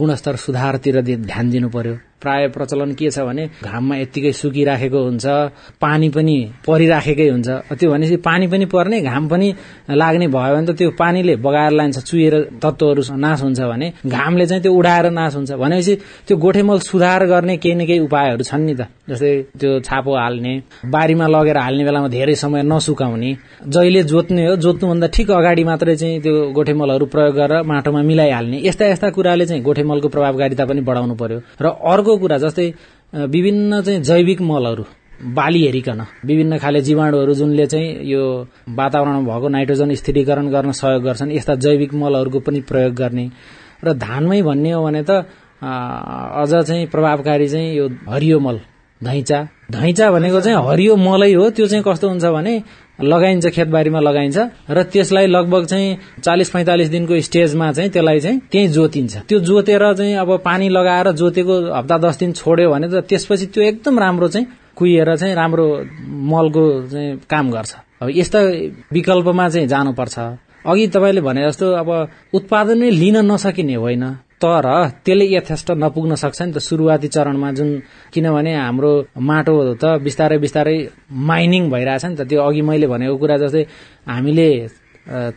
गुणस्तर 0.00 0.34
सुधारतिर 0.44 0.96
ध्यान 1.30 1.50
दिनु 1.50 1.68
पर्यो 1.76 2.09
प्राय 2.22 2.48
प्रचलन 2.54 2.92
के 2.98 3.10
छ 3.10 3.18
भने 3.28 3.44
घाममा 3.64 3.96
यत्तिकै 3.96 4.32
सुकिराखेको 4.32 5.00
हुन्छ 5.04 5.26
पानी 5.80 6.08
पनि 6.16 6.36
परिराखेकै 6.66 7.28
हुन्छ। 7.28 7.48
त्यो 7.78 7.90
भनेपछि 7.90 8.16
पानी 8.28 8.46
पनि 8.52 8.64
पर्ने 8.74 9.00
घाम 9.00 9.28
पनि 9.28 9.48
लाग्ने 9.90 10.26
भयो 10.28 10.54
भने 10.56 10.66
त 10.66 10.76
त्यो 10.78 10.90
पानीले 11.00 11.34
बगाएर 11.44 11.72
लान्छ 11.72 11.98
चुहेर 12.08 12.34
तत्वहरू 12.62 13.02
नाश 13.16 13.40
हुन्छ 13.42 13.60
भने 13.72 13.86
घामले 14.06 14.46
चाहिँ 14.46 14.62
त्यो 14.62 14.72
उडाएर 14.72 15.06
नाश 15.10 15.34
हुन्छ। 15.36 15.50
भनेपछि 15.52 15.94
त्यो 16.26 16.36
गोठेमल 16.36 16.78
सुधार 16.88 17.26
गर्ने 17.26 17.56
केही 17.56 17.74
न 17.74 17.86
केही 17.86 18.00
उपायहरू 18.06 18.44
छन् 18.44 18.64
नि 18.66 18.74
त। 18.74 18.82
जस्तै 19.10 19.32
त्यो 19.60 19.70
छापो 19.82 20.12
हाल्ने 20.14 20.52
बारीमा 20.86 21.26
लगेर 21.26 21.58
हाल्ने 21.58 21.84
बेलामा 21.84 22.08
धेरै 22.08 22.34
समय 22.34 22.62
नसुकाउने 22.62 23.30
जहिले 23.66 24.02
जोत्ने 24.06 24.46
हो 24.46 24.54
जोत्नुभन्दा 24.56 25.06
ठिक 25.14 25.30
अगाडि 25.30 25.64
मात्रै 25.64 25.96
चाहिँ 25.96 26.20
त्यो 26.22 26.34
गोठेमलहरू 26.54 27.06
प्रयोग 27.10 27.34
गरेर 27.34 27.62
माटोमा 27.66 28.00
मिलाइहाल्ने 28.02 28.58
यस्ता 28.68 28.84
यस्ता 28.86 29.10
कुराले 29.10 29.46
चाहिँ 29.46 29.62
गोठेमलको 29.62 30.08
प्रभावकारिता 30.14 30.64
पनि 30.70 30.80
बढाउनु 30.86 31.14
पर्यो। 31.14 31.38
र 31.60 31.66
अर्को 31.90 32.09
अर्को 32.10 32.18
कुरा 32.18 32.38
जस्तै 32.38 32.66
विभिन्न 33.14 33.80
चाहिँ 33.82 34.00
जैविक 34.02 34.40
मलहरू 34.42 34.84
बाली 35.34 35.60
हेरिकन 35.62 36.00
विभिन्न 36.24 36.58
खाले 36.58 36.80
जीवाणुहरू 36.82 37.34
जुनले 37.34 37.66
चाहिँ 37.66 37.88
यो 38.02 38.22
वातावरणमा 38.68 39.20
भएको 39.30 39.48
नाइट्रोजन 39.48 39.94
स्थिरीकरण 39.94 40.46
गर्न 40.50 40.72
सहयोग 40.72 41.02
गर्छन् 41.02 41.32
यस्ता 41.32 41.54
जैविक 41.54 41.94
मलहरूको 41.94 42.40
पनि 42.40 42.60
प्रयोग 42.66 42.94
गर्ने। 42.94 43.30
र 43.84 43.92
धानमै 43.94 44.40
भन्ने 44.42 44.70
हो 44.72 44.82
भने 44.84 45.02
त 45.02 45.10
अझ 45.62 46.52
चाहिँ 46.66 46.86
प्रभावकारी 46.86 47.48
चाहिँ 47.48 47.74
यो 47.76 47.88
हरियो 48.08 48.38
मल 48.40 48.60
धैँचा। 49.00 49.38
धैँचा 49.70 50.10
भनेको 50.10 50.40
चाहिँ 50.40 50.58
हरियो 50.66 50.96
मलै 50.96 51.32
हो 51.34 51.50
त्यो 51.50 51.66
चाहिँ 51.66 51.84
कस्तो 51.86 52.08
हुन्छ 52.08 52.24
भने 52.24 52.54
लगाइन्छ 53.02 53.46
खेतबारीमा 53.46 54.00
लगाइन्छ 54.00 54.38
र 54.70 54.82
त्यसलाई 54.82 55.26
लगभग 55.26 55.64
चाहिँ 55.66 55.96
चालिस 56.24 56.50
पैंतालिस 56.50 56.88
दिनको 56.88 57.20
स्टेजमा 57.20 57.72
चाहिँ 57.72 57.90
त्यसलाई 57.90 58.20
चाहिँ 58.20 58.40
त्यही 58.52 58.68
जोतिन्छ। 58.68 59.16
त्यो 59.28 59.38
जोतेर 59.40 59.94
चाहिँ 59.94 60.14
अब 60.14 60.36
पानी 60.44 60.68
लगाएर 60.68 61.10
जोतेको 61.12 61.54
हप्ता 61.74 61.98
दस 61.98 62.18
दिन 62.18 62.32
छोड्यो 62.32 62.70
भने 62.70 62.88
त 62.88 63.04
त्यसपछि 63.08 63.46
त्यो 63.46 63.62
एकदम 63.62 63.98
राम्रो 63.98 64.28
चाहिँ 64.28 64.46
कुहिएर 64.76 65.16
चाहिँ 65.16 65.34
राम्रो 65.34 65.66
मलको 66.32 66.64
चाहिँ 66.88 67.20
काम 67.30 67.50
गर्छ। 67.50 67.74
अब 68.02 68.08
यस्ता 68.10 68.38
विकल्पमा 68.92 69.48
चाहिँ 69.48 69.66
जानुपर्छ। 69.68 70.18
अघि 70.66 70.86
तपाईँले 70.86 71.20
भने 71.20 71.46
जस्तो 71.48 71.66
अब 71.72 71.88
उत्पादनै 72.34 72.90
लिन 72.90 73.16
नसकिने 73.32 73.74
होइन। 73.74 74.04
तर 74.42 74.66
त्यसले 75.04 75.24
यथेष्ट 75.34 75.70
नपुग्न 75.84 76.14
सक्छ 76.22 76.40
नि 76.42 76.52
त 76.52 76.58
सुरुवाती 76.68 77.08
चरणमा 77.14 77.50
जुन 77.58 77.68
किनभने 78.12 78.52
हाम्रो 78.56 78.92
माटो 79.28 79.54
त 79.82 79.84
बिस्तारै 80.04 80.38
बिस्तारै 80.44 80.76
माइनिङ 81.28 81.62
भइरहेछ 81.70 82.04
नि 82.04 82.16
त। 82.16 82.20
त्यो 82.28 82.40
अघि 82.48 82.62
मैले 82.68 82.86
भनेको 82.92 83.16
कुरा 83.22 83.36
जस्तै 83.42 83.62
हामीले 84.08 84.48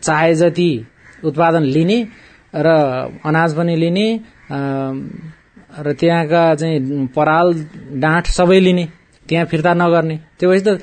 चाहे 0.06 0.34
जति 0.40 0.70
उत्पादन 1.28 1.62
लिने 1.76 1.98
र 2.54 2.68
अनाज 3.28 3.50
पनि 3.56 3.74
लिने 3.76 4.06
र 5.84 5.92
त्यहाँका 6.00 6.42
चाहिँ 6.60 7.06
पराल 7.16 7.46
डाँठ 8.02 8.24
सबै 8.38 8.60
लिने 8.60 8.84
त्यहाँ 9.28 9.46
फिर्ता 9.52 9.72
नगर्ने। 9.74 10.16
त्यो 10.38 10.48
भएपछि 10.50 10.64
त 10.64 10.80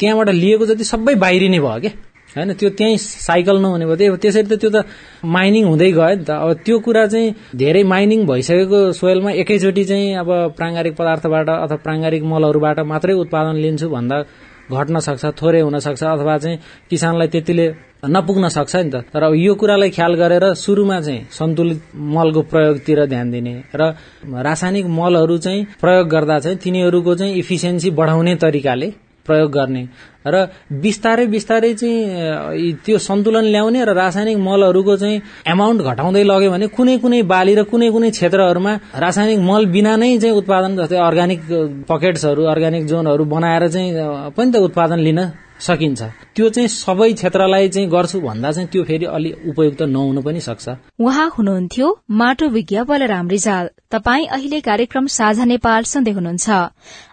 त्यहाँबाट 0.00 0.28
लिएको 0.42 0.66
जति 0.66 0.84
सबै 0.84 1.14
बाहिरिने 1.24 1.60
भयो 1.60 1.80
क्या। 1.80 1.92
होइन 2.36 2.52
त्यो 2.60 2.70
त्यहीँ 2.78 2.96
साइकल 2.98 3.56
नहुने 3.62 3.84
भयो। 3.86 4.16
त्यसरी 4.16 4.46
त 4.50 4.54
त्यो 4.60 4.70
त 4.70 4.86
माइनिङ 5.24 5.64
हुँदै 5.70 5.90
गयो 5.92 6.14
नि 6.18 6.24
त। 6.24 6.30
अब 6.30 6.50
त्यो 6.66 6.76
कुरा 6.86 7.06
चाहिँ 7.06 7.34
धेरै 7.56 7.82
माइनिङ 7.82 8.26
भइसकेको 8.26 8.78
सोइलमा 8.92 9.30
एकैचोटि 9.42 9.84
चाहिँ 9.84 10.14
अब 10.22 10.28
प्राङ्गारिक 10.58 10.94
पदार्थबाट 10.96 11.48
अथवा 11.48 11.76
प्राङ्गारिक 11.86 12.22
मलहरूबाट 12.22 12.78
मात्रै 12.92 13.14
उत्पादन 13.22 13.56
लिन्छु 13.64 13.88
भन्दा 13.88 14.16
घट्न 14.64 14.96
सक्छ 14.98 15.24
थोरै 15.40 15.60
हुन 15.60 15.78
सक्छ 15.78 16.02
अथवा 16.02 16.34
चाहिँ 16.38 16.58
किसानलाई 16.90 17.28
त्यतिले 17.28 17.66
नपुग्न 18.04 18.48
सक्छ 18.48 18.74
नि 18.76 18.90
त। 18.90 18.96
तर 19.12 19.22
यो 19.36 19.54
कुरालाई 19.54 19.90
ख्याल 19.96 20.12
गरेर 20.16 20.44
सुरुमा 20.56 21.00
चाहिँ 21.00 21.26
सन्तुलित 21.30 21.80
मलको 21.96 22.40
प्रयोगतिर 22.52 22.98
ध्यान 23.06 23.30
दिने 23.30 23.54
र 23.76 23.82
रासायनिक 24.24 24.86
मलहरू 24.88 25.36
चाहिँ 25.38 25.60
प्रयोग 25.80 26.06
गर्दा 26.08 26.38
चाहिँ 26.44 26.58
तिनीहरूको 26.64 27.14
चाहिँ 27.14 27.32
इफिसियन्सी 27.34 27.90
बढाउने 27.90 28.34
तरिकाले 28.36 28.88
प्रयोग 29.26 29.50
गर्ने। 29.50 29.82
र 30.26 30.48
बिस्तारै 30.80 31.26
बिस्तारै 31.26 31.72
चाहिँ 31.74 32.72
त्यो 32.84 32.98
सन्तुलन 32.98 33.44
ल्याउने 33.44 33.84
र 33.84 33.92
रासायनिक 33.92 34.38
मलहरूको 34.38 34.96
चाहिँ 34.96 35.22
एमाउन्ट 35.46 35.80
घटाउँदै 35.82 36.22
लग्यो 36.22 36.50
भने 36.50 36.66
कुनै 36.72 36.96
कुनै 36.98 37.22
बाली 37.22 37.54
र 37.54 37.62
कुनै 37.64 37.90
कुनै 37.90 38.10
क्षेत्रहरूमा 38.10 38.72
रासायनिक 38.96 39.38
मल 39.40 39.66
बिना 39.66 39.96
नै 39.96 40.16
चाहिँ 40.18 40.36
उत्पादन 40.36 40.76
जस्तै 40.76 40.96
अर्ग्यानिक 40.98 41.40
पकेट्सहरू 41.88 42.42
अर्ग्यानिक 42.44 42.84
जोनहरू 42.86 43.24
बनाएर 43.24 43.68
चाहिँ 43.68 43.90
पनि 44.32 44.50
त 44.52 44.56
उत्पादन 44.64 44.98
लिन 44.98 45.20
सकिन्छ। 45.60 46.02
त्यो 46.34 46.48
चाहिँ 46.50 46.68
सबै 46.68 47.12
क्षेत्रलाई 47.12 47.68
चाहिँ 47.68 47.88
गर्छु 47.88 48.20
भन्दा 48.20 48.50
चाहिँ 48.52 48.68
त्यो 48.68 48.82
फेरि 48.84 49.04
अलि 49.06 49.30
उपयुक्त 49.48 49.82
नहुन 49.82 50.22
पनि 50.22 50.40
सक्छ। 50.40 50.68
उहाँ 51.00 51.28
हुनुहुन्थ्यो 51.38 51.88
माटो 52.10 52.48
विज्ञ 52.48 52.82
बलराम 52.82 53.28
रिजाल। 53.28 53.68
तपाई 53.90 54.24
अहिले 54.26 54.60
कार्यक्रम 54.60 55.06
साझा 55.06 55.44
नेपाल 55.44 55.82
सुन्दै 55.82 56.12
हुनुहुन्छ। 56.12 56.50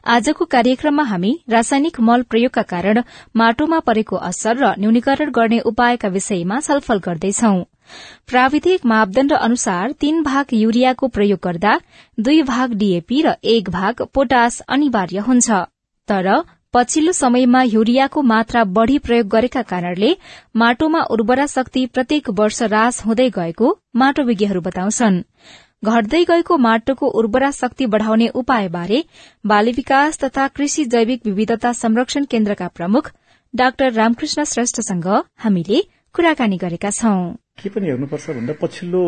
आजको 0.06 0.46
कार्यक्रममा 0.46 1.04
हामी 1.04 1.32
रासायनिक 1.50 2.00
मल 2.00 2.22
प्रयोगका 2.24 2.62
कारण 2.62 3.02
माटोमा 3.36 3.80
परेको 3.80 4.16
असर 4.16 4.58
र 4.58 4.74
न्यूनीकरण 4.80 5.32
गर्ने 5.32 5.60
उपायका 5.60 6.08
विषयमा 6.08 6.60
छलफल 6.60 7.00
गर्दैछौ। 7.00 7.54
प्राविधिक 8.28 8.86
मापदण्ड 8.86 9.34
अनुसार 9.34 9.92
तीन 9.92 10.24
भाग 10.24 10.54
युरियाको 10.54 11.08
प्रयोग 11.08 11.40
गर्दा 11.44 11.80
दुई 12.18 12.42
भाग 12.44 12.74
डीएपी 12.74 13.22
र 13.22 13.36
एक 13.44 13.70
भाग 13.70 14.02
पोटास 14.14 14.60
अनिवार्य 14.70 15.20
हुन्छ। 15.20 15.52
तर 16.08 16.28
पछिल्लो 16.74 17.12
समयमा 17.12 17.62
युरियाको 17.64 18.22
मात्रा 18.22 18.64
बढ़ी 18.76 18.98
प्रयोग 19.00 19.28
गरेका 19.28 19.62
कारणले 19.62 20.12
माटोमा 20.56 21.00
उर्वरा 21.12 21.46
शक्ति 21.46 21.86
प्रत्येक 21.86 22.30
वर्ष 22.30 22.62
रास 22.74 23.00
हुँदै 23.06 23.30
गएको 23.30 23.72
माटो 23.96 24.24
विज्ञहरू 24.24 24.62
बताउँछन्। 24.62 25.18
घट्दै 25.84 26.24
गएको 26.24 26.58
माटोको 26.58 27.08
उर्वरा 27.20 27.50
शक्ति 27.52 27.86
बढ़ाउने 27.86 28.28
उपायबारे 28.42 29.04
बाली 29.46 29.72
विकास 29.72 30.20
तथा 30.24 30.48
कृषि 30.56 30.86
जैविक 30.86 31.26
विविधता 31.26 31.72
संरक्षण 31.74 32.26
केन्द्रका 32.32 32.68
प्रमुख 32.78 33.12
डाक्टर 33.54 33.92
रामकृष्ण 33.94 34.44
श्रेष्ठसँग 34.44 35.08
हामीले 35.44 35.82
कुराकानी 36.16 36.58
गरेका 36.58 36.90
छौं। 36.92 37.20
के 37.60 37.70
पनि 37.70 37.88
हेर्नुपर्छ 37.88 38.30
भन्दा 38.30 38.54
पछिल्लो 38.62 39.04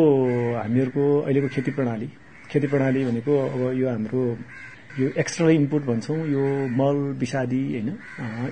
हामीहरूको 0.59 1.07
अहिलेको 1.21 1.53
खेती 1.55 1.71
प्रणाली 1.71 2.11
खेती 2.51 2.67
प्रणाली 2.67 3.05
भनेको 3.05 3.39
अब 3.45 3.61
यो 3.79 3.89
हाम्रो 3.89 4.25
यो 4.99 5.07
एक्स्ट्रा 5.17 5.49
इनपुट 5.49 5.81
भन्छौँ 5.85 6.17
यो 6.29 6.41
मल 6.77 6.97
विषादी 7.19 7.61
होइन 7.73 7.89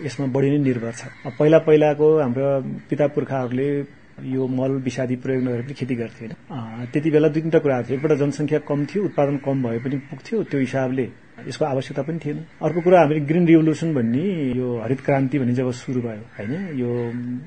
यसमा 0.06 0.26
बढी 0.34 0.50
नै 0.50 0.58
निर्भर 0.64 0.92
छ। 0.92 1.02
पहिला 1.38 1.58
पहिलाको 1.68 2.08
हाम्रो 2.18 2.48
पिता 2.90 3.08
पुर्खाहरूले 3.16 3.70
यो 4.26 4.48
मल 4.50 4.72
विषादी 4.82 5.16
प्रयोग 5.22 5.44
नगरेर 5.44 5.62
पनि 5.62 5.74
खेती 5.74 5.96
गर्थे 5.96 6.26
होइन। 6.26 6.34
त्यति 6.92 7.10
बेला 7.12 7.28
दुई 7.30 7.42
तिनवटा 7.42 7.60
कुराहरू 7.60 7.86
थियो। 7.88 7.98
एकपल्ट 7.98 8.20
जनसङ्ख्या 8.20 8.60
कम 8.70 8.86
थियो 8.90 9.04
उत्पादन 9.06 9.38
कम 9.46 9.58
भए 9.64 9.80
पनि 9.86 9.98
पुग्थ्यो 10.10 10.44
त्यो 10.50 10.60
हिसाबले 10.60 11.06
यसको 11.48 11.66
आवश्यकता 11.66 12.02
पनि 12.04 12.20
थिएन। 12.26 12.38
अर्को 12.62 12.82
कुरा 12.82 13.00
हामीले 13.00 13.20
ग्रिन 13.30 13.46
रिभोल्युसन 13.48 13.94
भन्ने 13.94 14.24
यो 14.58 14.68
हरित 14.84 15.02
क्रान्ति 15.02 15.40
भन्ने 15.40 15.54
जब 15.54 15.72
सुरु 15.72 16.02
भयो 16.02 16.24
होइन? 16.38 16.52
यो 16.80 16.90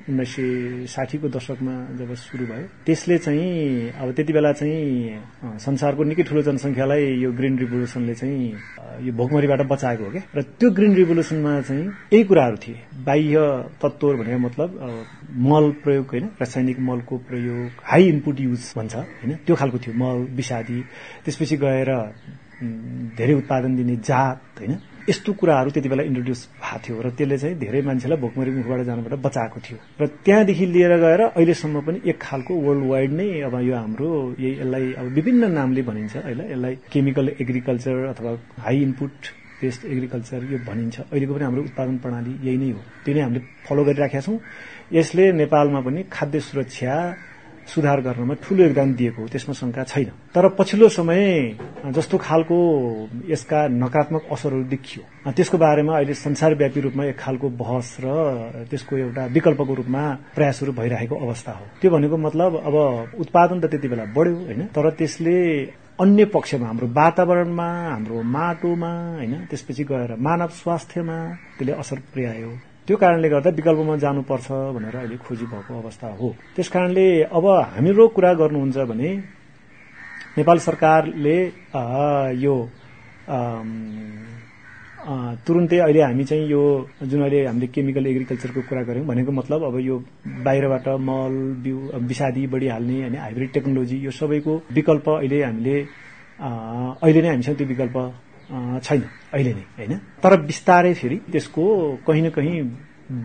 उन्नाइस 0.09 0.35
सय 0.35 0.85
साठीको 0.87 1.27
दशकमा 1.29 1.73
जब 1.99 2.13
सुरु 2.15 2.45
भयो 2.45 2.67
त्यसले 2.85 3.17
चाहिँ 3.17 3.91
अब 3.91 4.11
त्यति 4.15 4.33
बेला 4.33 4.51
चाहिँ 4.51 5.57
संसारको 5.59 6.03
निकै 6.03 6.23
ठुलो 6.23 6.41
जनसङ्ख्यालाई 6.41 7.03
यो 7.23 7.31
ग्रिन 7.31 7.57
रिभोल्युसनले 7.59 8.13
चाहिँ 8.15 8.53
यो 9.05 9.13
भोकमरीबाट 9.13 9.61
बचाएको 9.67 10.03
हो 10.03 10.11
क्या? 10.11 10.23
र 10.35 10.41
त्यो 10.41 10.69
ग्रिन 10.71 10.93
रिभोल्युसनमा 10.95 11.59
चाहिँ 11.61 11.85
यही 12.13 12.23
कुराहरू 12.23 12.57
थिए। 12.57 12.77
बाह्य 13.05 13.37
तत्त्वहरू 13.81 14.17
भनेको 14.17 14.39
मतलब 14.39 14.69
मल 15.49 15.71
प्रयोग 15.83 16.05
होइन? 16.11 16.25
रासायनिक 16.41 16.79
मलको 16.79 17.17
प्रयोग 17.29 17.69
हाई 17.83 18.03
इनपुट 18.09 18.39
युज 18.39 18.73
भन्छ 18.77 18.95
होइन? 18.95 19.31
त्यो 19.45 19.55
खालको 19.55 19.77
थियो 19.77 19.93
मल 19.95 20.25
विषादी। 20.35 20.79
त्यसपछि 21.25 21.57
गएर 21.57 21.91
धेरै 23.17 23.33
उत्पादन 23.33 23.75
दिने 23.75 23.95
जात 24.03 24.59
होइन? 24.59 24.73
यस्तो 25.09 25.33
कुराहरू 25.33 25.69
त्यति 25.69 25.89
बेला 25.89 26.03
इन्ट्रोड्युस 26.03 26.41
भएको 26.57 26.79
थियो 26.81 27.01
र 27.01 27.09
त्यसले 27.13 27.37
चाहिँ 27.37 27.55
धेरै 27.59 27.81
मान्छेलाई 27.85 28.17
भोकमरी 28.17 28.51
मुखबाट 28.57 28.79
जानबाट 28.89 29.13
बचाएको 29.21 29.59
थियो। 29.65 29.77
र 30.01 30.03
त्यहाँदेखि 30.25 30.65
लिएर 30.65 30.93
गएर 30.97 31.21
अहिलेसम्म 31.29 31.81
पनि 31.85 31.99
एक 32.09 32.17
खालको 32.21 32.53
वर्ल्ड 32.65 32.83
वाइड 32.89 33.11
नै 33.13 33.27
अब 33.45 33.55
यो 33.69 33.75
हाम्रो 33.75 34.09
यही 34.39 34.53
यसलाई 34.61 34.85
अब 34.99 35.05
विभिन्न 35.13 35.51
नामले 35.51 35.81
भनिन्छ। 35.89 36.15
होइन 36.25 36.41
यसलाई 36.51 36.73
केमिकल 36.91 37.27
एग्रिकल्चर 37.41 37.95
अथवा 38.13 38.31
हाई 38.65 38.77
इनपुट 38.81 39.13
बेस्ड 39.61 39.81
एग्रिकल्चर 39.85 40.39
यो 40.51 40.57
भनिन्छ। 40.65 40.95
अहिलेको 41.11 41.33
पनि 41.33 41.43
हाम्रो 41.43 41.61
उत्पादन 41.69 41.95
प्रणाली 42.03 42.33
यही 42.47 42.57
नै 42.57 42.69
हो। 42.73 42.81
त्यो 43.05 43.13
नै 43.13 43.21
हामीले 43.21 43.41
फलो 43.67 43.83
गरिराखेका 43.83 44.21
छौँ। 44.25 44.37
यसले 44.93 45.23
नेपालमा 45.31 45.79
पनि 45.85 46.01
खाद्य 46.11 46.39
सुरक्षा 46.39 46.93
सुधार 47.65 48.01
गर्नमा 48.01 48.33
ठूलो 48.43 48.63
योगदान 48.63 48.93
दिएको 48.95 49.27
त्यसमा 49.27 49.53
शंका 49.53 49.83
छैन। 49.83 50.09
तर 50.33 50.47
पछिल्लो 50.57 50.87
समय 50.89 51.21
जस्तो 51.91 52.17
खालको 52.17 52.57
यसका 53.27 53.59
नकारात्मक 53.67 54.23
असरहरू 54.31 54.63
देखियो। 54.69 55.31
त्यसको 55.31 55.57
बारेमा 55.57 55.93
अहिले 55.97 56.13
संसारव्यापी 56.13 56.79
रूपमा 56.79 57.03
एक 57.05 57.17
खालको 57.19 57.49
बहस 57.49 57.97
र 58.03 58.05
त्यसको 58.69 58.97
एउटा 58.97 59.25
विकल्पको 59.35 59.73
रूपमा 59.73 60.03
प्रयासहरू 60.35 60.71
भइरहेको 60.71 61.15
अवस्था 61.15 61.51
हो। 61.51 61.65
त्यो 61.81 61.89
भनेको 61.91 62.17
मतलब 62.17 62.51
अब 62.69 62.75
उत्पादन 63.19 63.57
त 63.59 63.65
त्यति 63.65 63.87
बेला 63.87 64.05
बढ्यो 64.13 64.35
होइन? 64.45 64.61
तर 64.69 64.89
त्यसले 64.99 65.37
अन्य 65.99 66.25
पक्षमा 66.35 66.67
हाम्रो 66.67 66.87
वातावरणमा 66.91 67.69
हाम्रो 67.89 68.21
माटोमा 68.21 68.91
होइन? 69.17 69.33
त्यसपछि 69.49 69.83
गएर 69.83 70.15
मानव 70.19 70.49
स्वास्थ्यमा 70.61 71.17
त्यसले 71.57 71.73
असर 71.81 71.97
पुर्यायो। 72.13 72.51
त्यो 72.87 72.97
कारणले 72.97 73.29
गर्दा 73.29 73.49
विकल्पमा 73.57 73.95
जानुपर्छ 73.97 74.47
भनेर 74.77 74.95
अहिले 74.95 75.17
खोजी 75.25 75.45
भएको 75.45 75.73
अवस्था 75.81 76.07
हो। 76.19 76.29
त्यस 76.55 76.69
कारणले 76.69 77.05
अब 77.33 77.45
हाम्रो 77.73 78.07
कुरा 78.15 78.33
गर्नुहुन्छ 78.41 78.77
भने 78.91 79.09
नेपाल 80.37 80.57
सरकारले 80.59 81.37
यो 82.45 82.55
तुरुन्तै 85.45 85.77
अहिले 85.77 86.01
हामी 86.01 86.23
चाहिँ 86.29 86.45
यो 86.49 86.61
जुन 87.09 87.21
अहिले 87.21 87.45
हामीले 87.45 87.67
केमिकल 87.73 88.05
एग्रिकल्चरको 88.05 88.61
कुरा 88.69 88.81
गऱ्यौँ 88.89 89.05
भनेको 89.05 89.31
मतलब 89.31 89.63
अब 89.63 89.75
यो 89.79 89.95
बाहिरबाट 90.45 90.87
मल 91.09 91.33
बिउ 91.63 91.77
विषादी 92.09 92.45
बढिहाल्ने 92.53 92.97
होइन 93.01 93.15
हाइब्रिड 93.17 93.49
टेक्नोलोजी 93.53 93.97
यो 94.05 94.11
सबैको 94.11 94.53
विकल्प 94.73 95.09
अहिले 95.09 95.43
हामीले 95.43 95.77
अहिले 97.01 97.21
नै 97.21 97.29
हामीसँग 97.29 97.57
त्यो 97.57 97.67
विकल्प 97.67 97.97
छैन 98.49 99.01
अहिले 99.33 99.53
नै 99.53 99.65
होइन? 99.77 99.93
तर 100.23 100.31
बिस्तारै 100.49 100.93
फेरि 100.93 101.17
त्यसको 101.31 101.63
कहीँ 102.07 102.21
न 102.25 102.29
कहीँ 102.29 102.61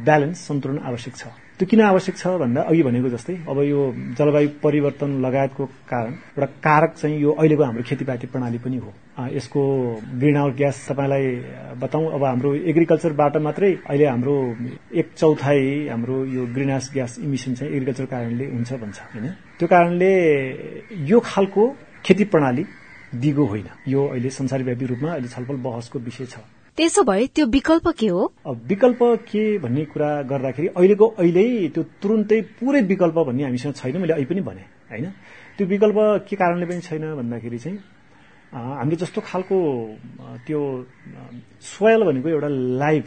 ब्यालेन्स 0.06 0.38
सन्तुलन 0.48 0.78
आवश्यक 0.88 1.14
छ। 1.16 1.24
त्यो 1.58 1.68
किन 1.68 1.80
आवश्यक 1.80 2.16
छ 2.16 2.26
भन्दा 2.40 2.60
अघि 2.70 2.82
भनेको 2.82 3.08
जस्तै 3.12 3.34
अब 3.48 3.58
यो 3.68 3.80
जलवायु 4.16 4.48
परिवर्तन 4.64 5.10
लगायतको 5.24 5.64
कारण 5.90 6.12
एउटा 6.32 6.46
कारक 6.64 6.92
चाहिँ 7.00 7.16
यो 7.20 7.30
अहिलेको 7.36 7.62
हाम्रो 7.64 7.82
खेतीपाती 7.88 8.26
प्रणाली 8.32 8.58
पनि 8.64 8.76
हो। 8.80 8.90
यसको 9.36 9.60
ग्रिन 10.20 10.36
हाउस 10.36 10.54
ग्यास 10.56 10.76
तपाईँलाई 10.88 11.24
बताउँ 11.84 12.04
अब 12.16 12.24
हाम्रो 12.24 12.54
एग्रिकल्चरबाट 12.72 13.36
मात्रै 13.44 13.72
अहिले 13.88 14.06
हाम्रो 14.06 14.36
एक 15.00 15.08
चौथाइ 15.20 15.60
हाम्रो 15.92 16.16
यो 16.36 16.42
ग्रिन 16.54 16.70
हाउस 16.70 16.90
ग्यास 16.96 17.18
इमिसन 17.20 17.54
चाहिँ 17.54 17.72
एग्रिकल्चर 17.72 18.04
कारणले 18.12 18.46
हुन्छ 18.56 18.72
भन्छ 18.72 18.98
होइन? 19.12 19.26
त्यो 19.58 19.68
कारणले 19.68 20.12
यो 21.12 21.20
खालको 21.24 21.64
खेती 22.04 22.24
प्रणाली 22.32 22.64
दिगो 23.14 23.44
होइन। 23.46 23.68
यो 23.88 24.06
अहिले 24.06 24.30
संसारव्यापी 24.30 24.86
रूपमा 24.86 25.10
अहिले 25.12 25.28
छलफल 25.28 25.56
बहसको 25.66 25.98
विषय 25.98 26.26
छ। 26.26 26.38
त्यसो 26.78 27.02
भए 27.02 27.26
त्यो 27.34 27.46
विकल्प 27.46 27.88
के 27.98 28.08
हो? 28.08 28.22
विकल्प 28.46 28.98
के 29.28 29.42
भन्ने 29.58 29.84
कुरा 29.92 30.10
गर्दाखेरि 30.30 30.68
अहिलेको 30.78 31.06
अहिले 31.18 31.68
त्यो 31.74 31.82
तुरुन्तै 32.02 32.40
पुरै 32.58 32.80
विकल्प 32.86 33.18
भन्ने 33.28 33.42
हामीसँग 33.44 33.74
छैन 33.74 33.96
मैले 34.00 34.12
अहिले 34.12 34.28
पनि 34.30 34.40
भने 34.40 34.64
होइन? 34.90 35.06
त्यो 35.58 35.66
विकल्प 35.66 35.98
के 36.28 36.36
कारणले 36.36 36.66
पनि 36.66 36.80
छैन 36.80 37.04
भन्दाखेरि 37.16 37.58
चाहिँ 37.58 37.78
हामीले 38.52 38.96
जस्तो 38.96 39.20
खालको 39.20 39.56
त्यो 40.46 40.60
सोयल 41.62 42.00
भनेको 42.06 42.28
एउटा 42.28 42.48
लाइभ 42.82 43.04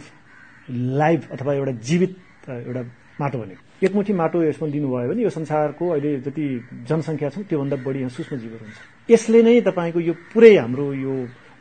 लाइभ 0.72 1.22
अथवा 1.32 1.54
एउटा 1.54 1.72
जीवित 1.88 2.16
एउटा 2.50 2.84
माटो 3.24 3.38
भनेको। 3.40 3.64
एकमुठी 3.86 4.14
माटो 4.14 4.44
यसमा 4.44 4.68
दिनुभयो 4.70 5.08
भने 5.10 5.22
यो 5.24 5.30
संसारको 5.30 5.86
अहिले 5.90 6.12
जति 6.24 6.46
जनसङ्ख्या 6.88 7.30
छ 7.30 7.36
त्योभन्दा 7.50 7.76
बढी 7.84 8.00
यहाँ 8.00 8.12
सूक्ष्म 8.16 8.36
जीवहरू 8.44 8.64
हुन्छ 8.64 8.80
यसले 9.12 9.40
नै 9.44 9.60
तपाईँको 9.68 10.00
यो 10.00 10.14
पुरै 10.32 10.54
हाम्रो 10.56 10.86
यो 11.04 11.14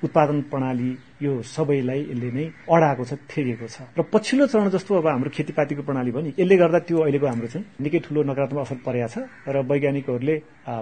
उत्पादन 0.03 0.41
प्रणाली 0.51 0.91
यो 1.23 1.33
सबैलाई 1.47 2.01
यसले 2.11 2.31
नै 2.37 2.45
अडाएको 2.67 3.05
छ 3.05 3.12
थेरिएको 3.31 3.67
छ। 3.67 3.77
र 3.99 4.03
पछिल्लो 4.12 4.47
चरण 4.51 4.69
जस्तो 4.75 4.91
अब 4.99 5.07
हाम्रो 5.07 5.31
खेतीपातीको 5.31 5.83
प्रणाली 5.87 6.11
पनि 6.11 6.29
यसले 6.38 6.57
गर्दा 6.62 6.79
त्यो 6.87 6.99
अहिलेको 7.07 7.27
हाम्रो 7.27 7.49
चाहिँ 7.53 7.65
निकै 7.83 7.99
ठूलो 8.07 8.21
नकारात्मक 8.27 8.61
असर 8.67 8.79
परेको 8.87 9.09
छ। 9.15 9.17
र 9.47 9.57
वैज्ञानिकहरूले 9.62 10.37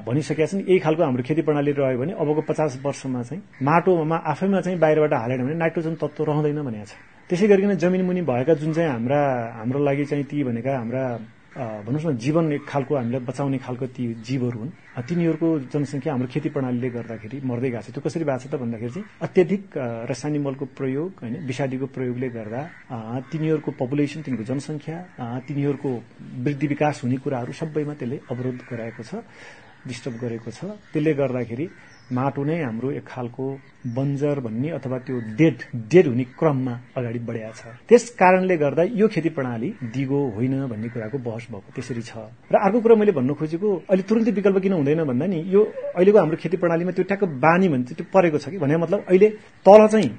भनिसकेका 0.09 0.46
छन् 0.50 0.64
यही 0.64 0.78
खालको 0.85 1.02
हाम्रो 1.04 1.22
खेती 1.28 1.42
प्रणाली 1.44 1.72
रह्यो 1.76 1.98
भने 2.00 2.12
अबको 2.16 2.40
पचास 2.48 2.80
वर्षमा 2.85 3.22
चाहिँ 3.28 3.42
माटोमा 3.61 4.16
आफैमा 4.33 4.61
चाहिँ 4.64 4.78
बाहिरबाट 4.80 5.12
हालेन 5.12 5.40
भने 5.44 5.56
नाइट्रोजन 5.61 5.94
तत्व 6.00 6.24
रहँदैन 6.24 6.61
भनेको 6.64 6.87
छ। 6.88 6.92
त्यसै 7.30 7.46
गरिकन 7.46 7.76
जमिन 7.76 8.02
मुनि 8.09 8.22
भएका 8.26 8.54
जुन 8.59 8.72
चाहिँ 8.72 8.90
हाम्रा 8.90 9.20
हाम्रो 9.61 9.78
लागि 9.85 10.04
चाहिँ 10.11 10.24
ती 10.24 10.42
भनेका 10.44 10.72
हाम्रा 10.78 11.02
भन्नुहोस् 11.50 12.06
न 12.06 12.16
जीवन 12.16 12.52
एक 12.52 12.64
खालको 12.66 12.92
हामीलाई 12.94 13.20
बचाउने 13.26 13.58
खालको 13.58 13.86
ती 13.90 14.02
जीवहरू 14.22 14.58
हुन्। 14.60 14.70
तिनीहरूको 15.02 15.48
जनसङ्ख्या 15.72 16.10
हाम्रो 16.14 16.28
खेती 16.30 16.48
प्रणालीले 16.54 16.88
गर्दाखेरि 16.94 17.36
मर्दै 17.42 17.70
गएको 17.74 17.82
छ। 17.82 17.90
त्यो 17.90 18.02
कसरी 18.06 18.24
भएको 18.24 18.38
छ 18.38 18.46
त 18.46 18.54
भन्दाखेरि 18.62 18.92
चाहिँ 18.94 19.06
अत्याधिक 19.26 19.62
रासायनिक 20.10 20.42
मलको 20.46 20.64
प्रयोग 20.78 21.10
होइन 21.20 21.34
विषादीको 21.50 21.86
प्रयोगले 21.90 22.28
गर्दा 22.38 22.60
तिनीहरूको 23.30 23.70
पपुलेसन 23.82 24.20
तिनीहरूको 24.22 24.46
जनसङ्ख्या 24.52 24.96
तिनीहरूको 25.48 25.90
वृद्धि 26.46 26.66
विकास 26.70 26.96
हुने 27.02 27.16
कुराहरू 27.18 27.52
सबैमा 27.60 27.94
त्यसले 27.98 28.16
अवरोध 28.30 28.58
गराएको 28.70 29.02
छ 29.02 29.12
डिस्टर्ब 29.90 30.14
गरेको 30.22 30.50
छ। 30.54 30.60
त्यसले 30.92 31.12
गर्दाखेरि 31.18 31.66
माटो 32.12 32.44
नै 32.44 32.62
हाम्रो 32.62 32.90
एक 32.90 33.05
खालको 33.07 33.44
बन्जर 33.96 34.40
भन्ने 34.40 34.68
अथवा 34.70 34.99
त्यो 35.07 35.16
डेड 35.38 35.59
डेड 35.90 36.07
हुने 36.07 36.25
क्रममा 36.38 36.75
अगाडि 36.96 37.18
बढाएको 37.18 37.55
छ। 37.55 37.62
त्यस 37.88 38.05
कारणले 38.20 38.57
गर्दा 38.57 38.83
यो 39.01 39.09
खेती 39.09 39.29
प्रणाली 39.37 39.68
दिगो 39.94 40.20
होइन 40.37 40.55
भन्ने 40.68 40.88
कुराको 40.88 41.18
बहस 41.18 41.46
भएको 41.51 41.70
त्यसरी 41.75 42.03
छ। 42.03 42.12
र 42.53 42.55
अर्को 42.61 42.81
कुरा 42.81 42.94
मैले 42.96 43.12
भन्नु 43.12 43.35
खोजेको 43.35 43.68
अहिले 43.88 44.03
तुरन्तै 44.03 44.33
विकल्प 44.38 44.59
किन 44.59 44.73
हुँदैन 44.73 45.05
भन्दा 45.05 45.27
नि 45.27 45.38
यो 45.49 45.61
अहिलेको 45.96 46.18
हाम्रो 46.18 46.37
खेती 46.37 46.57
प्रणालीमा 46.57 46.92
त्यो 46.92 47.05
ट्याक्क 47.05 47.25
बानी 47.40 47.68
भन्छ 47.68 47.88
त्यो 47.92 48.07
परेको 48.12 48.38
छ 48.38 48.49
कि 48.51 48.59
भने 48.59 48.77
मतलब 48.77 49.01
अहिले 49.09 49.29
तल 49.66 49.87
चाहिँ 49.88 50.11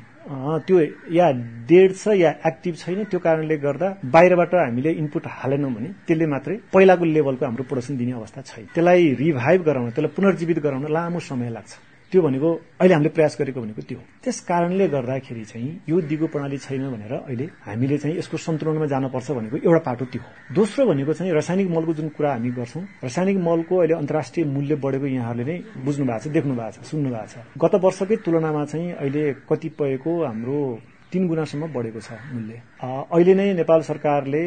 त्यो 0.68 0.80
या 1.12 1.30
डेड 1.70 1.94
छ 1.96 2.14
या 2.16 2.32
एक्टिभ 2.46 2.76
छैन 2.78 3.04
त्यो 3.12 3.20
कारणले 3.20 3.56
गर्दा 3.58 3.88
बाहिरबाट 4.14 4.54
हामीले 4.56 4.92
इनपुट 5.02 5.24
हालेनौँ 5.28 5.72
भने 5.74 5.90
त्यसले 6.08 6.26
मात्रै 6.34 6.56
पहिलाको 6.74 7.06
लेभलको 7.06 7.46
हाम्रो 7.46 7.64
प्रोडक्सन 7.64 7.98
दिने 7.98 8.12
अवस्था 8.22 8.42
छैन। 8.42 8.66
त्यसलाई 8.76 9.14
रिभाइभ 9.20 9.62
गराउन 9.66 9.90
त्यसलाई 9.90 10.14
पुनर्जीवित 10.18 10.60
गराउन 10.66 10.86
लामो 10.94 11.20
समय 11.20 11.50
लाग्छ। 11.50 11.72
त्यो 12.12 12.22
भनेको 12.22 12.50
अहिले 12.82 12.94
हामीले 12.94 13.10
प्रयास 13.16 13.38
गरेको 13.40 13.62
भनेको 13.62 13.82
त्यो 13.90 14.00
त्यस 14.24 14.40
कारणले 14.44 14.88
गर्दाखेरि 14.88 15.44
चाहिँ 15.48 15.72
यो 15.90 16.02
दिगो 16.12 16.28
प्रणाली 16.28 16.58
छैन 16.58 16.84
भनेर 16.92 17.14
अहिले 17.14 17.46
हामीले 17.66 17.98
चाहिँ 17.98 18.18
यसको 18.18 18.38
सन्तुलनमा 18.38 18.86
जानुपर्छ 18.94 19.32
भनेको 19.32 19.58
एउटा 19.64 19.82
पाटो 19.88 20.06
त्यो 20.12 20.22
हो। 20.22 20.30
दोस्रो 20.56 20.86
भनेको 20.92 21.14
चाहिँ 21.14 21.32
रासायनिक 21.34 21.68
मलको 21.72 21.94
जुन 21.94 22.10
कुरा 22.18 22.32
हामी 22.32 22.50
गर्छौँ 22.52 22.84
रासायनिक 23.04 23.38
मलको 23.48 23.74
अहिले 23.78 23.96
अन्तर्राष्ट्रिय 23.96 24.46
मूल्य 24.46 24.76
बढेको 24.84 25.08
यहाँहरूले 25.08 25.46
नै 25.48 25.58
बुझ्नु 25.86 26.06
भएको 26.06 26.20
छ 26.20 26.34
देख्नु 26.36 26.54
भएको 26.60 26.84
छ 26.84 26.92
सुन्नु 26.92 27.10
भएको 27.10 27.28
छ। 27.32 27.36
गत 27.64 27.74
वर्षकै 27.84 28.16
तुलनामा 28.26 28.64
चाहिँ 28.66 28.92
अहिले 28.94 29.24
कतिपयको 29.50 30.12
हाम्रो 30.26 30.60
तीन 31.12 31.28
गुणासम्म 31.28 31.68
बढेको 31.76 32.00
छ 32.00 32.16
मूल्य। 32.32 32.56
अहिले 32.82 33.34
नै 33.36 33.48
नेपाल 33.54 33.82
सरकारले 33.84 34.44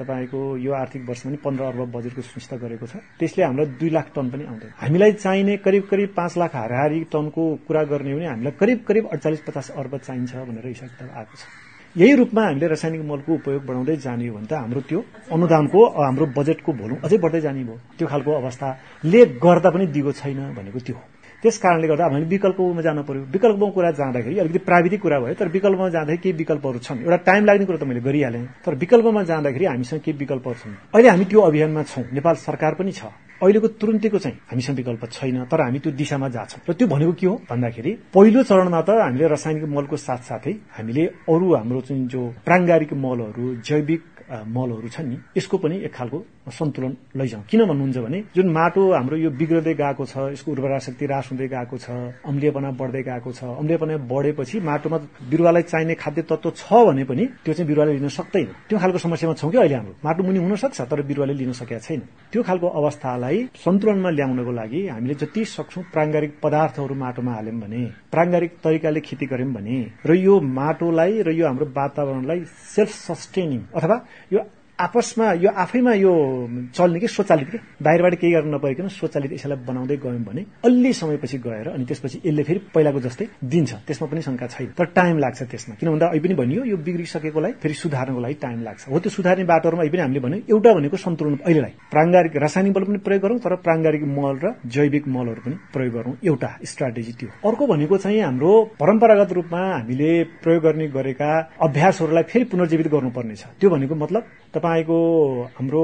तपाईँको 0.00 0.40
यो 0.56 0.72
आर्थिक 0.72 1.02
वर्षमा 1.08 1.28
पनि 1.28 1.38
पन्ध्र 1.44 1.64
अर्ब 1.64 1.80
बजेटको 1.92 2.22
सुनिश्चित 2.22 2.58
गरेको 2.60 2.86
छ। 2.86 2.96
त्यसले 3.20 3.44
हामीलाई 3.44 3.66
दुई 3.76 3.90
लाख 3.92 4.06
टन 4.16 4.26
पनि 4.32 4.44
आउँदैन। 4.48 4.70
हामीलाई 4.80 5.12
चाहिने 5.12 5.56
करिब 5.60 5.82
करिब 5.90 6.08
पाँच 6.16 6.32
लाख 6.38 6.54
हाराहारी 6.56 7.00
टनको 7.12 7.42
कुरा 7.68 7.82
गर्ने 7.92 8.12
हो 8.12 8.18
भने 8.18 8.28
हामीलाई 8.28 8.52
करिब 8.60 8.78
करिब 8.88 9.04
अडचालिस 9.12 9.40
पचास 9.44 9.70
अर्ब 9.76 9.96
चाहिन्छ 9.96 10.32
भनेर 10.48 10.66
हिसाब 10.66 10.88
किताब 10.88 11.10
आएको 11.16 11.36
छ। 11.36 11.44
यही 11.96 12.14
रूपमा 12.16 12.42
हामीले 12.44 12.66
रासायनिक 12.68 13.02
मलको 13.08 13.34
उपयोग 13.34 13.62
बढाउँदै 13.66 13.96
जाने 13.96 14.28
हो 14.28 14.36
भने 14.36 14.46
त 14.46 14.52
हाम्रो 14.52 14.80
त्यो 14.88 15.00
अनुदानको 15.32 15.80
हाम्रो 15.96 16.26
बजेटको 16.36 16.72
भोलुम 16.72 16.98
अझै 17.04 17.16
बढ्दै 17.24 17.40
जाने 17.40 17.64
भयो। 17.64 17.76
त्यो 17.96 18.06
खालको 18.08 18.30
अवस्थाले 18.40 19.20
गर्दा 19.44 19.68
पनि 19.72 19.86
दिगो 19.96 20.12
छैन 20.12 20.40
भनेको 20.56 20.78
त्यो 20.80 20.96
हो। 20.96 21.02
त्यस 21.42 21.58
कारणले 21.58 21.86
गर्दा 21.88 22.04
हामीले 22.04 22.26
विकल्पमा 22.26 22.82
जानु 22.86 23.02
पर्यो। 23.08 23.22
विकल्पमा 23.34 23.66
कुरा 23.76 23.90
जाँदाखेरि 24.00 24.38
अलिकति 24.40 24.58
प्राविधिक 24.68 25.00
कुरा 25.02 25.18
भयो 25.20 25.34
तर 25.40 25.48
विकल्पमा 25.48 25.88
जाँदाखेरि 25.88 26.22
केही 26.22 26.36
विकल्पहरू 26.36 26.78
छन्। 26.86 26.98
एउटा 27.04 27.16
टाइम 27.28 27.44
लाग्ने 27.44 27.66
कुरा 27.66 27.78
त 27.78 27.84
मैले 27.84 28.00
गरिहालेँ। 28.08 28.44
तर 28.64 28.74
विकल्पमा 28.82 29.22
जाँदाखेरि 29.30 29.64
हामीसँग 29.66 30.00
केही 30.00 30.18
विकल्पहरू 30.18 30.56
छन्। 30.62 30.74
अहिले 30.94 31.08
हामी 31.08 31.24
त्यो 31.30 31.40
अभियानमा 31.40 31.82
छौँ। 31.82 32.04
नेपाल 32.12 32.34
सरकार 32.46 32.74
पनि 32.80 32.92
छ। 32.92 33.04
अहिलेको 33.36 33.68
तुरुन्तैको 33.76 34.18
चाहिँ 34.18 34.36
हामीसँग 34.48 34.76
विकल्प 34.76 35.04
छैन 35.12 35.44
तर 35.52 35.60
हामी 35.60 35.78
त्यो 35.84 35.92
दिशामा 35.92 36.28
जान्छौँ 36.32 36.60
र 36.68 36.72
त्यो 36.72 36.88
भनेको 36.88 37.12
के 37.20 37.26
हो 37.26 37.34
भन्दाखेरि 37.50 37.92
पहिलो 38.16 38.42
चरणमा 38.48 38.80
त 38.80 38.96
हामीले 38.96 39.28
रासायनिक 39.28 39.64
मलको 39.76 39.96
साथसाथै 39.96 40.52
हामीले 40.72 41.04
अरू 41.28 41.46
हाम्रो 41.52 41.80
चाहिँ 41.84 42.06
जो 42.08 42.22
प्राङ्गारिक 42.48 42.92
मलहरू 42.96 43.60
जैविक 43.60 44.15
मलहरू 44.30 44.88
छन् 44.88 45.08
नि 45.08 45.16
यसको 45.36 45.56
पनि 45.58 45.76
एक 45.86 45.92
खालको 45.94 46.18
सन्तुलन 46.50 46.92
लैजाउँ। 47.16 47.44
किन 47.50 47.60
भन्नुहुन्छ 47.70 47.98
भने 48.06 48.18
जुन 48.36 48.46
माटो 48.52 48.82
हाम्रो 48.92 49.16
यो 49.16 49.30
बिग्रदै 49.30 49.74
गएको 49.74 50.04
छ 50.06 50.14
यसको 50.34 50.48
उर्वरा 50.52 50.78
शक्ति 50.86 51.06
रास 51.06 51.28
हुँदै 51.32 51.48
गएको 51.48 51.76
छ 51.78 51.86
अम्लीयपना 52.26 52.70
बढ्दै 52.80 53.02
गएको 53.02 53.30
छ 53.32 53.40
अम्लीयपना 53.60 53.96
बढेपछि 54.10 54.60
माटोमा 54.60 54.98
बिरुवालाई 55.30 55.62
चाहिने 55.62 55.94
खाद्य 55.94 56.22
तत्व 56.30 56.50
छ 56.54 56.66
भने 56.86 57.04
पनि 57.10 57.24
त्यो 57.44 57.54
चाहिँ 57.54 57.66
बिरुवाले 57.66 57.92
लिन 57.98 58.08
सक्दैन। 58.18 58.48
त्यो 58.68 58.78
खालको 58.78 58.98
समस्यामा 58.98 59.34
छौँ 59.34 59.50
कि 59.50 59.58
अहिले 59.58 59.74
हाम्रो। 59.74 59.94
माटो 60.04 60.22
मुनि 60.22 60.38
हुन 60.38 60.54
सक्छ 60.56 60.80
तर 60.90 61.02
बिरुवाले 61.02 61.34
लिन 61.34 61.52
सकेका 61.52 61.78
छैन। 61.86 62.00
त्यो 62.32 62.42
खालको 62.42 62.66
अवस्थालाई 62.66 63.38
सन्तुलनमा 63.64 64.10
ल्याउनको 64.10 64.52
लागि 64.52 64.80
हामीले 64.86 65.14
जति 65.22 65.44
सक्छौँ 65.44 65.84
प्राङ्गारिक 65.94 66.32
पदार्थहरू 66.42 66.94
माटोमा 66.94 67.32
हाल्यौँ 67.34 67.60
भने 67.62 67.82
प्राङ्गारिक 68.14 68.52
तरिकाले 68.64 69.00
खेती 69.00 69.26
गर्यौँ 69.26 69.52
भने 69.54 69.76
र 70.06 70.14
यो 70.14 70.34
माटोलाई 70.40 71.22
र 71.26 71.30
यो 71.34 71.46
हाम्रो 71.46 71.66
वातावरणलाई 71.76 72.40
सेल्फ 72.74 72.90
सस्टेनिङ 72.90 73.60
अथवा 73.74 73.96
यो 74.32 74.40
आपसमा 74.76 75.32
यो 75.40 75.50
आफैमा 75.56 75.92
यो 75.94 76.12
चल्ने 76.76 76.98
कि 77.00 77.08
स्वचालित 77.08 77.48
कि? 77.50 77.58
बाहिरबाट 77.80 78.14
केही 78.20 78.32
गर्न 78.32 78.54
नपरिकन 78.54 78.88
स्वचालित 78.92 79.32
यसैलाई 79.32 79.64
बनाउँदै 79.64 79.96
गयौँ 79.96 80.20
भने 80.20 80.42
अलि 80.68 80.92
समयपछि 80.92 81.38
गएर 81.40 81.68
अनि 81.72 81.84
त्यसपछि 81.88 82.20
यसले 82.26 82.42
फेरि 82.44 82.60
पहिलाको 82.76 83.00
जस्तै 83.00 83.26
दिन्छ 83.40 83.72
त्यसमा 83.88 84.08
पनि 84.12 84.20
शङ्का 84.20 84.46
छैन। 84.52 84.76
तर 84.76 84.84
टाइम 84.92 85.16
लाग्छ 85.18 85.42
त्यसमा। 85.48 85.74
किन 85.80 85.88
भन्दा 85.88 86.06
अहिले 86.12 86.28
पनि 86.28 86.34
भनियो 86.36 86.64
यो 86.68 86.76
बिग्रिसकेकोलाई 86.76 87.52
फेरि 87.56 87.74
सुधार्नको 87.74 88.20
लागि 88.20 88.34
टाइम 88.44 88.58
लाग्छ। 88.68 88.88
हो 88.92 88.98
त्यो 89.00 89.10
सुधार्ने 89.16 89.44
बाटोहरूमा 89.48 89.82
अहिले 89.82 89.96
पनि 89.96 90.02
हामीले 90.04 90.20
भन्यो 90.20 90.44
एउटा 90.44 90.70
भनेको 90.76 90.96
सन्तुलन 90.96 91.34
अहिलेलाई। 91.40 91.72
प्राङ्गारिक 91.94 92.36
रासायनिक 92.36 92.72
बल 92.76 92.84
पनि 92.84 92.98
प्रयोग 93.00 93.22
गरौँ 93.24 93.38
तर 93.40 93.54
प्राङ्गारिक 93.64 94.02
मल 94.04 94.36
र 94.44 94.46
जैविक 94.68 95.08
मलहरू 95.08 95.40
पनि 95.40 95.56
प्रयोग 95.72 95.92
गरौँ। 95.96 96.12
एउटा 96.20 96.50
स्ट्राटेजी 96.68 97.12
त्यो। 97.16 97.28
अर्को 97.48 97.64
भनेको 97.72 97.96
चाहिँ 97.96 98.20
हाम्रो 98.20 98.52
परम्परागत 98.76 99.32
रूपमा 99.32 99.62
हामीले 99.80 100.12
प्रयोग 100.44 100.62
गर्ने 100.68 100.86
गरेका 100.92 101.30
अभ्यासहरूलाई 101.64 102.24
फेरि 102.28 102.44
पुनर्जीवित 102.52 102.88
गर्नुपर्ने 102.92 103.36
छ 103.40 103.56
त्यो 103.56 103.70
भनेको 103.72 103.94
मतलब 104.04 104.24
तपाईँको 104.66 105.00
हाम्रो 105.56 105.82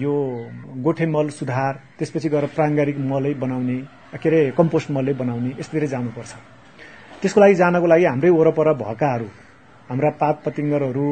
यो 0.00 0.14
गोठे 0.80 1.06
मल 1.06 1.28
सुधार 1.28 1.72
त्यसपछि 1.98 2.28
गएर 2.32 2.46
प्राङ्गारिक 2.56 2.98
मलै 3.04 3.32
बनाउने 3.36 3.76
के 4.16 4.28
अरे 4.28 4.40
कम्पोस्ट 4.56 4.90
मलै 4.96 5.12
बनाउने 5.20 5.50
यस्तोतिर 5.60 5.84
जानुपर्छ। 5.92 6.32
त्यसको 7.20 7.40
लागि 7.40 7.54
जानको 7.54 7.86
लागि 7.92 8.04
हाम्रै 8.04 8.30
वरपर 8.32 8.72
भएकाहरू 8.80 9.28
हाम्रा 9.88 10.10
पात 10.20 10.36
पतिङ्गरहरू 10.44 11.08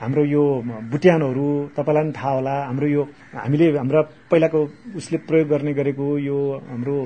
हाम्रो 0.00 0.22
यो 0.28 0.44
बुट्यानहरू 0.92 1.48
तपाईँलाई 1.76 2.04
पनि 2.04 2.12
थाहा 2.12 2.32
होला 2.36 2.56
हाम्रो 2.68 2.86
यो 2.86 3.02
हामीले 3.34 3.66
हाम्रा 3.80 4.00
पहिलाको 4.28 4.60
उसले 5.00 5.18
प्रयोग 5.28 5.48
गर्ने 5.48 5.72
गरेको 5.80 6.06
यो 6.28 6.38
हाम्रो 6.68 6.96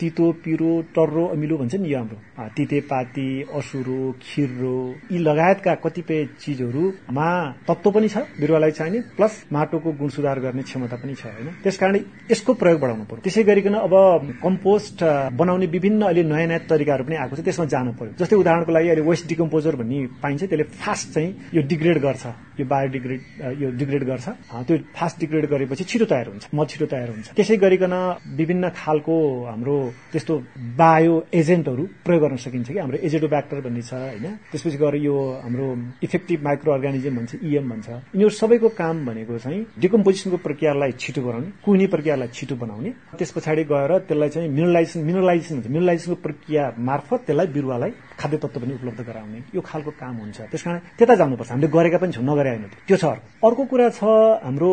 तितो 0.00 0.26
पिरो 0.44 0.70
टर्रो 0.96 1.24
अमिलो 1.36 1.56
भन्छ 1.60 1.74
नि 1.76 1.88
यो 1.92 1.98
हाम्रो। 1.98 2.18
तितेपाती 2.56 3.28
असुरो 3.52 4.00
खिर्रो 4.22 4.78
यी 5.12 5.18
लगायतका 5.18 5.74
कतिपय 5.84 6.24
चिजहरूमा 6.40 7.28
तत्व 7.68 7.90
पनि 7.90 8.08
छ 8.08 8.24
बिरुवालाई 8.40 8.70
चाहिने 8.70 9.00
प्लस 9.16 9.32
माटोको 9.52 9.92
गुण 10.00 10.08
सुधार 10.08 10.40
गर्ने 10.40 10.62
क्षमता 10.62 10.96
पनि 10.96 11.14
छ 11.14 11.26
होइन? 11.26 11.48
त्यसकारण 11.62 11.96
यसको 12.32 12.52
प्रयोग 12.56 12.80
बढाउनु 12.80 13.04
पर्यो। 13.04 13.22
त्यसै 13.24 13.42
गरिकन 13.44 13.74
अब 13.76 13.94
कम्पोस्ट 14.40 15.04
बनाउने 15.36 15.66
विभिन्न 15.68 16.02
अहिले 16.08 16.22
नयाँ 16.24 16.48
नयाँ 16.48 16.64
तरिकाहरू 16.64 17.04
पनि 17.04 17.16
आएको 17.20 17.36
छ 17.36 17.40
त्यसमा 17.44 17.66
जानु 17.68 17.92
पर्यो। 18.00 18.16
जस्तै 18.16 18.36
उदाहरणको 18.40 18.72
लागि 18.72 18.88
अहिले 18.88 19.04
वेस्ट 19.04 19.28
डिकम्पोजर 19.28 19.74
भन्ने 19.76 19.98
पाइन्छ 20.24 20.42
त्यसले 20.48 20.64
फास्ट 20.80 21.06
चाहिँ 21.14 21.28
यो 21.54 21.60
डिग्रेड 21.68 21.98
गर्छ। 22.00 22.24
यो 22.60 22.64
बायोडिग्रेड 22.66 23.20
यो 23.60 23.68
डिग्रेड 23.76 24.04
गर्छ। 24.04 24.26
त्यो 24.64 24.76
फास्ट 24.96 25.16
डिग्रेड 25.20 25.44
गरेपछि 25.52 25.84
छिटो 25.84 26.04
तयार 26.08 26.26
हुन्छ 26.32 26.48
मल 26.54 26.66
छिटो 26.72 26.86
तयार 26.86 27.08
हुन्छ। 27.10 27.28
त्यसै 27.36 27.56
गरिकन 27.56 27.94
विभिन्न 28.40 28.68
खालको 28.80 29.16
हाम्रो 29.50 29.76
त्यस्तो 30.12 30.34
बायो 30.76 31.14
एजेन्टहरू 31.32 31.82
प्रयोग 32.04 32.22
गर्न 32.22 32.36
सकिन्छ 32.36 32.68
कि? 32.70 32.78
हाम्रो 32.78 32.98
एजेडोब्याक्टर 33.06 33.60
भन्ने 33.60 33.82
छ 33.82 33.92
होइन? 33.94 34.26
त्यसपछि 34.50 34.76
गएर 34.76 34.94
यो 35.06 35.16
हाम्रो 35.44 35.66
इफेक्टिभ 36.02 36.38
माइक्रो 36.44 36.70
अर्गानिजम 36.72 37.16
भन्छ 37.16 37.34
इएम 37.42 37.64
भन्छ। 37.70 37.88
यिनीहरू 37.88 38.30
सबैको 38.30 38.68
काम 38.80 38.96
भनेको 39.06 39.38
चाहिँ 39.38 39.60
डिकम्पोजिसनको 39.78 40.36
प्रक्रियालाई 40.46 40.92
छिटो 41.00 41.20
गराउने 41.22 41.50
कुहिने 41.64 41.86
प्रक्रियालाई 41.94 42.28
छिटो 42.32 42.54
बनाउने। 42.56 42.90
त्यस 43.18 43.30
पछाडि 43.36 43.64
गएर 43.64 43.92
त्यसलाई 44.08 44.28
चाहिँ 44.28 44.48
मिनरलाइजेसन 44.48 45.00
मिनरलाइजेसन 45.04 45.54
हुन्छ 45.54 45.68
मिनरलाइजेसनको 45.68 46.20
प्रक्रिया 46.22 46.62
मार्फत 46.78 47.20
त्यसलाई 47.26 47.46
बिरुवालाई 47.56 47.90
खाद्य 48.20 48.36
तत्व 48.42 48.60
पनि 48.60 48.72
उपलब्ध 48.80 49.00
गराउने। 49.08 49.38
यो 49.54 49.60
खालको 49.60 49.90
काम 50.00 50.14
हुन्छ। 50.20 50.38
त्यस 50.50 50.62
कारण 50.62 50.78
त्यता 50.98 51.14
जानुपर्छ। 51.20 51.50
हामीले 51.50 51.68
गरेका 51.68 51.98
पनि 51.98 52.12
छौँ 52.12 52.24
नगरे 52.24 52.50
होइन 52.50 52.64
त्यो 52.88 52.96
छ 52.96 53.04
अर्को 53.44 53.62
कुरा 53.70 53.88
छ 53.90 54.00
हाम्रो 54.44 54.70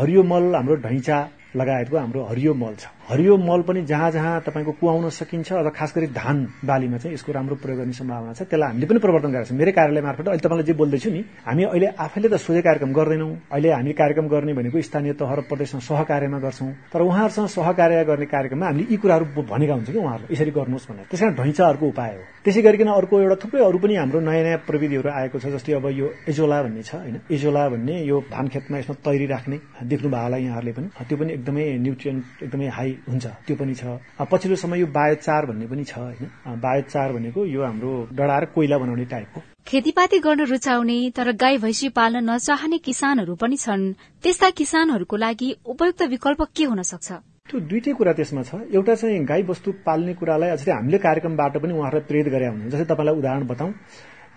हरियो 0.00 0.22
मल 0.22 0.44
हाम्रो 0.54 0.74
ढैँचा 0.86 1.18
लगायतको 1.56 1.96
हाम्रो 1.96 2.20
हरियो 2.30 2.52
मल 2.54 2.74
छ। 2.76 2.95
हरियो 3.06 3.36
मल 3.38 3.62
पनि 3.62 3.82
जहाँ 3.86 4.10
जहाँ 4.10 4.40
तपाईँको 4.42 4.72
कुहाउन 4.82 5.08
सकिन्छ 5.14 5.52
अथवा 5.52 5.70
खास 5.70 5.92
गरी 5.96 6.06
धान 6.10 6.38
बालीमा 6.66 6.98
चाहिँ 6.98 7.14
यसको 7.14 7.32
राम्रो 7.32 7.54
प्रयोग 7.62 7.78
गर्ने 7.78 7.92
सम्भावना 7.94 8.32
छ 8.34 8.42
त्यसलाई 8.50 8.68
हामीले 8.68 8.86
पनि 8.86 8.98
प्रवर्तन 8.98 9.30
गरेका 9.30 9.46
छौँ। 9.46 9.58
मेरै 9.58 9.72
कार्यालय 9.72 10.02
मार्फत 10.02 10.28
अहिले 10.28 10.42
तपाईँलाई 10.42 10.66
जे 10.66 10.74
बोल्दैछु 10.74 11.10
नि 11.14 11.22
हामी 11.46 11.62
अहिले 11.70 11.86
आफैले 11.86 12.28
त 12.28 12.36
सोझै 12.42 12.62
कार्यक्रम 12.66 12.92
गर्दैनौँ। 12.98 13.30
अहिले 13.46 13.70
हामी 13.70 13.92
कार्यक्रम 13.94 14.26
गर्ने 14.26 14.52
भनेको 14.58 14.82
स्थानीय 14.82 15.12
तह 15.22 15.30
र 15.38 15.40
प्रदेशमा 15.46 15.80
सहकार्यमा 15.86 16.38
गर्छौँ। 16.42 16.70
तर 16.90 17.00
उहाँहरूसँग 17.06 17.46
सहकार्य 17.46 18.04
गर्ने 18.10 18.26
कार्यक्रममा 18.26 18.66
हामीले 18.66 18.86
यी 18.90 18.96
कुराहरू 18.98 19.24
भनेका 19.54 19.74
हुन्छ 19.78 19.90
कि 19.94 19.98
उहाँहरूले 20.02 20.34
यसरी 20.34 20.50
गर्नुहोस् 20.58 20.86
भनेर। 20.90 21.06
त्यस 21.06 21.20
कारण 21.20 21.34
ढैँचाहरूको 21.38 21.86
उपाय 21.86 22.10
हो। 22.10 22.22
त्यसै 22.42 22.62
गरिकन 22.66 22.90
अर्को 22.90 23.14
एउटा 23.22 23.36
थुप्रै 23.38 23.62
अरू 23.70 23.78
पनि 23.86 23.94
हाम्रो 24.02 24.18
नयाँ 24.18 24.42
नयाँ 24.42 24.60
प्रविधिहरू 24.66 25.08
आएको 25.14 25.38
छ 25.38 25.54
जस्तै 25.54 25.78
अब 25.78 25.86
यो 25.94 26.06
एजोला 26.26 26.58
भन्ने 26.66 26.82
छ 26.82 26.98
होइन? 26.98 27.22
एजोला 27.30 27.62
भन्ने 27.70 27.94
यो 28.02 28.16
धान 28.34 28.46
खेतमा 28.50 28.76
यसमा 28.82 28.94
तैरी 28.98 29.26
राख्ने 29.30 29.56
देख्नु 29.94 30.10
भयो 30.10 30.22
होला 30.26 30.36
यहाँहरूले 30.42 30.72
पनि। 30.74 30.88
त्यो 31.06 31.16
पनि 31.22 31.30
एकदमै 31.38 31.64
न्युट्रियन्ट 31.86 32.42
एकदमै 32.42 32.68
हाई 32.74 32.95
हुन्छ। 33.04 33.26
त्यो 33.46 33.56
पनि 33.56 33.74
छ। 33.74 33.84
पछिल्लो 34.20 34.56
समय 34.56 34.80
यो 34.80 34.86
बायोचार 34.88 35.46
भन्ने 35.46 35.66
पनि 35.66 35.84
छ 35.84 35.98
होइन। 35.98 36.60
बायोचार 36.60 37.12
भनेको 37.12 37.44
यो 37.44 37.60
हाम्रो 37.62 37.92
डडा 38.12 38.38
र 38.38 38.44
कोइला 38.54 38.76
बनाउने 38.78 39.04
टाइपको। 39.04 39.40
खेतीपाती 39.66 40.18
गर्न 40.18 40.40
रुचाउने 40.46 40.98
तर 41.10 41.32
गाई 41.34 41.56
भैँसी 41.58 41.88
पाल्न 41.90 42.24
नचाहने 42.30 42.78
किसानहरू 42.78 43.34
पनि 43.34 43.56
छन्। 43.56 43.92
त्यस्ता 44.22 44.50
किसानहरूको 44.50 45.16
लागि 45.16 45.48
उपयुक्त 45.66 46.02
विकल्प 46.02 46.40
के 46.56 46.64
हुन 46.64 46.82
सक्छ? 46.82 47.08
त्यो 47.46 47.60
दुइटै 47.60 47.92
कुरा 47.92 48.12
त्यसमा 48.12 48.42
छ। 48.42 48.54
एउटा 48.74 48.94
चाहिँ 48.94 49.24
गाई 49.24 49.42
वस्तु 49.46 49.72
पाल्ने 49.86 50.14
कुरालाई 50.14 50.50
अझै 50.50 50.72
हामीले 50.72 50.98
कार्यक्रमबाट 50.98 51.54
पनि 51.62 51.72
उहाँहरूलाई 51.72 52.06
प्रेरित 52.08 52.32
गरे 52.32 52.46
हुनुहुन्छ। 52.46 52.72
जस्तै 52.74 52.86
तपाईँलाई 52.90 53.14
उदाहरण 53.18 53.46
बताउँ। 53.46 53.72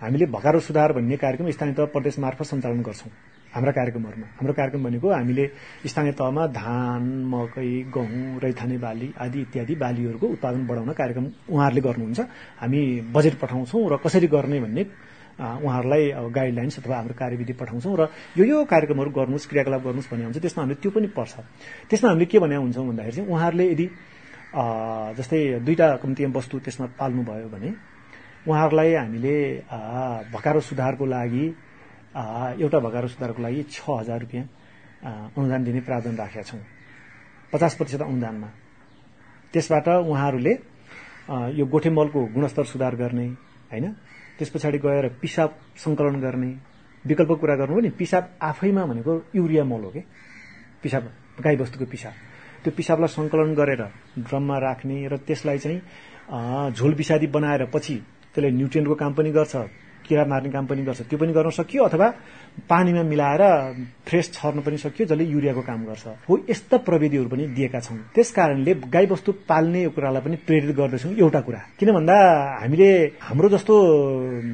हामीले 0.00 0.26
भकारो 0.26 0.60
सुधार 0.60 0.92
भन्ने 0.92 1.16
कार्यक्रम 1.16 1.50
स्थानीय 1.50 1.74
तह 1.74 1.84
प्रदेश 1.94 2.18
मार्फत 2.18 2.46
सञ्चालन 2.46 2.82
गर्छौं। 2.82 3.10
हाम्रा 3.50 3.72
कार्यक्रमहरूमा। 3.72 4.26
हाम्रो 4.38 4.54
कार्यक्रम 4.54 4.82
भनेको 4.84 5.08
हामीले 5.10 5.44
स्थानीय 5.82 6.12
तहमा 6.14 6.46
धान 6.54 7.02
मकै 7.26 7.70
गहुँ 7.90 8.38
रैथाने 8.38 8.78
बाली 8.78 9.08
आदि 9.18 9.38
इत्यादि 9.40 9.74
बालीहरूको 9.74 10.26
उत्पादन 10.34 10.60
बढाउन 10.66 10.92
कार्यक्रम 10.94 11.26
उहाँहरूले 11.50 11.80
गर्नुहुन्छ। 11.82 12.20
हामी 12.62 12.80
बजेट 13.10 13.34
पठाउँछौँ 13.42 13.82
र 13.90 13.96
कसरी 14.04 14.26
गर्ने 14.30 14.60
भन्ने 14.60 14.82
उहाँहरूलाई 15.40 16.04
गाइडलाइन्स 16.30 16.78
अथवा 16.78 16.96
हाम्रो 16.96 17.14
कार्यविधि 17.18 17.52
पठाउँछौँ 17.58 17.94
र 17.98 18.02
यो 18.38 18.44
यो 18.44 18.58
कार्यक्रमहरू 18.70 19.10
गर्नुहोस् 19.10 19.48
क्रियाकलाप 19.50 19.82
गर्नुहोस् 19.82 20.10
भन्ने 20.10 20.24
हुन्छ। 20.30 20.38
त्यसमा 20.38 20.62
हामीले 20.62 20.78
त्यो 20.78 20.90
पनि 20.94 21.08
पर्छ। 21.10 21.34
त्यसमा 21.90 22.08
हामीले 22.10 22.26
के 22.30 22.38
भने 22.38 22.56
हुन्छौँ 22.56 22.86
भन्दाखेरि 22.86 23.16
चाहिँ 23.16 23.28
उहाँहरूले 23.30 23.66
यदि 23.72 23.86
जस्तै 25.18 25.40
दुईवटा 25.66 25.86
कम्ती 26.02 26.22
वस्तु 26.38 26.58
त्यसमा 26.60 26.86
पाल्नुभयो 27.00 27.48
भने 27.50 27.70
उहाँहरूलाई 28.46 28.94
हामीले 28.94 29.34
भकारो 30.30 30.60
सुधारको 30.60 31.04
लागि 31.06 31.44
एउटा 32.10 32.78
भकारो 32.78 33.08
सुधारको 33.08 33.42
लागि 33.42 33.62
छ 33.70 33.80
हजार 34.00 34.18
रुपियाँ 34.20 34.44
अनुदान 35.36 35.64
दिने 35.64 35.80
प्रावधान 35.86 36.16
राखेका 36.16 36.42
छौँ। 36.42 36.60
पचास 37.52 37.74
प्रतिशत 37.78 38.02
अनुदानमा। 38.02 38.48
त्यसबाट 39.52 39.88
उहाँहरूले 40.10 40.54
यो 41.58 41.64
गोठे 41.66 41.90
मलको 41.90 42.20
गुणस्तर 42.34 42.64
सुधार 42.66 42.94
गर्ने 42.96 43.26
होइन? 43.70 43.86
त्यस 44.38 44.50
पछाडि 44.50 44.78
गएर 44.78 45.08
पिसाब 45.22 45.50
सङ्कलन 45.78 46.20
गर्ने 46.20 46.50
विकल्प 47.04 47.32
कुरा 47.40 47.54
गर्नु 47.56 47.74
हो 47.74 47.80
नि 47.80 47.90
पिसाब 47.94 48.24
आफैमा 48.42 48.84
भनेको 48.90 49.12
युरिया 49.34 49.64
मल 49.64 49.82
हो 49.84 49.90
कि? 49.90 50.02
पिसाब 50.82 51.02
गाईबस्तुको 51.44 51.86
पिसाब। 51.86 52.14
त्यो 52.62 52.72
पिसाबलाई 52.76 53.08
सङ्कलन 53.08 53.54
गरेर 53.54 53.82
ड्रममा 54.26 54.56
राख्ने 54.58 54.96
र 55.08 55.16
त्यसलाई 55.16 55.58
चाहिँ 55.58 55.80
झोल 56.74 56.92
विषादी 56.94 57.26
बनाएर 57.26 57.64
पछि 57.70 57.96
त्यसले 58.34 58.50
न्युट्रियन्टको 58.50 58.94
काम 58.94 59.12
पनि 59.14 59.30
गर्छ। 59.30 59.54
किरा 60.10 60.24
मार्ने 60.26 60.50
काम 60.50 60.66
पनि 60.66 60.82
गर्छ। 60.82 61.00
त्यो 61.06 61.18
पनि 61.18 61.32
गर्न 61.32 61.50
सकियो 61.54 61.82
अथवा 61.86 62.08
पानीमा 62.66 63.02
मिलाएर 63.06 63.42
फ्रेस 64.02 64.26
छर्न 64.34 64.60
पनि 64.66 64.76
सकियो 64.82 65.06
जसले 65.06 65.24
युरियाको 65.24 65.62
काम 65.62 65.80
गर्छ। 65.86 66.04
हो 66.28 66.34
यस्ता 66.50 66.76
प्रविधिहरू 66.82 67.28
पनि 67.30 67.44
दिएका 67.54 67.80
छौँ 67.80 67.98
त्यस 68.14 68.30
कारणले 68.34 68.72
गाईबस्तु 68.90 69.30
पाल्ने 69.46 69.80
कुरालाई 69.94 70.22
पनि 70.26 70.36
प्रेरित 70.46 70.70
गर्दैछौँ 70.76 71.12
एउटा 71.14 71.40
कुरा। 71.46 71.60
किन 71.78 71.88
भन्दा 71.94 72.16
हामीले 72.60 72.90
हाम्रो 73.22 73.48
जस्तो 73.54 73.74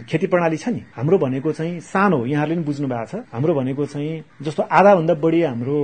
खेती 0.05 0.27
प्रणाली 0.29 0.57
छ 0.61 0.69
नि। 0.77 0.81
हाम्रो 0.93 1.17
भनेको 1.25 1.53
चाहिँ 1.53 1.81
सानो 1.81 2.19
यहाँहरूले 2.27 2.57
पनि 2.57 2.65
बुझ्नु 2.69 2.89
भएको 2.89 3.07
छ। 3.09 3.15
हाम्रो 3.33 3.53
भनेको 3.55 3.83
चाहिँ 3.87 4.13
जस्तो 4.45 4.63
आधाभन्दा 4.69 5.15
बढी 5.25 5.41
हाम्रो 5.43 5.79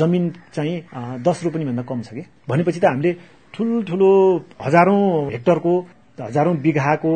जमिन 0.00 0.24
चाहिँ 0.56 0.74
दस 1.20 1.44
रोपनी 1.44 1.64
भन्दा 1.68 1.82
कम 1.84 2.00
छ 2.02 2.08
कि। 2.16 2.24
भनेपछि 2.48 2.80
त 2.80 2.84
हामीले 2.88 3.12
ठुल्ठुलो 3.54 4.12
हजारौं 4.62 5.02
हेक्टरको 5.34 5.74
हजारौं 6.20 6.54
बिघाको 6.62 7.12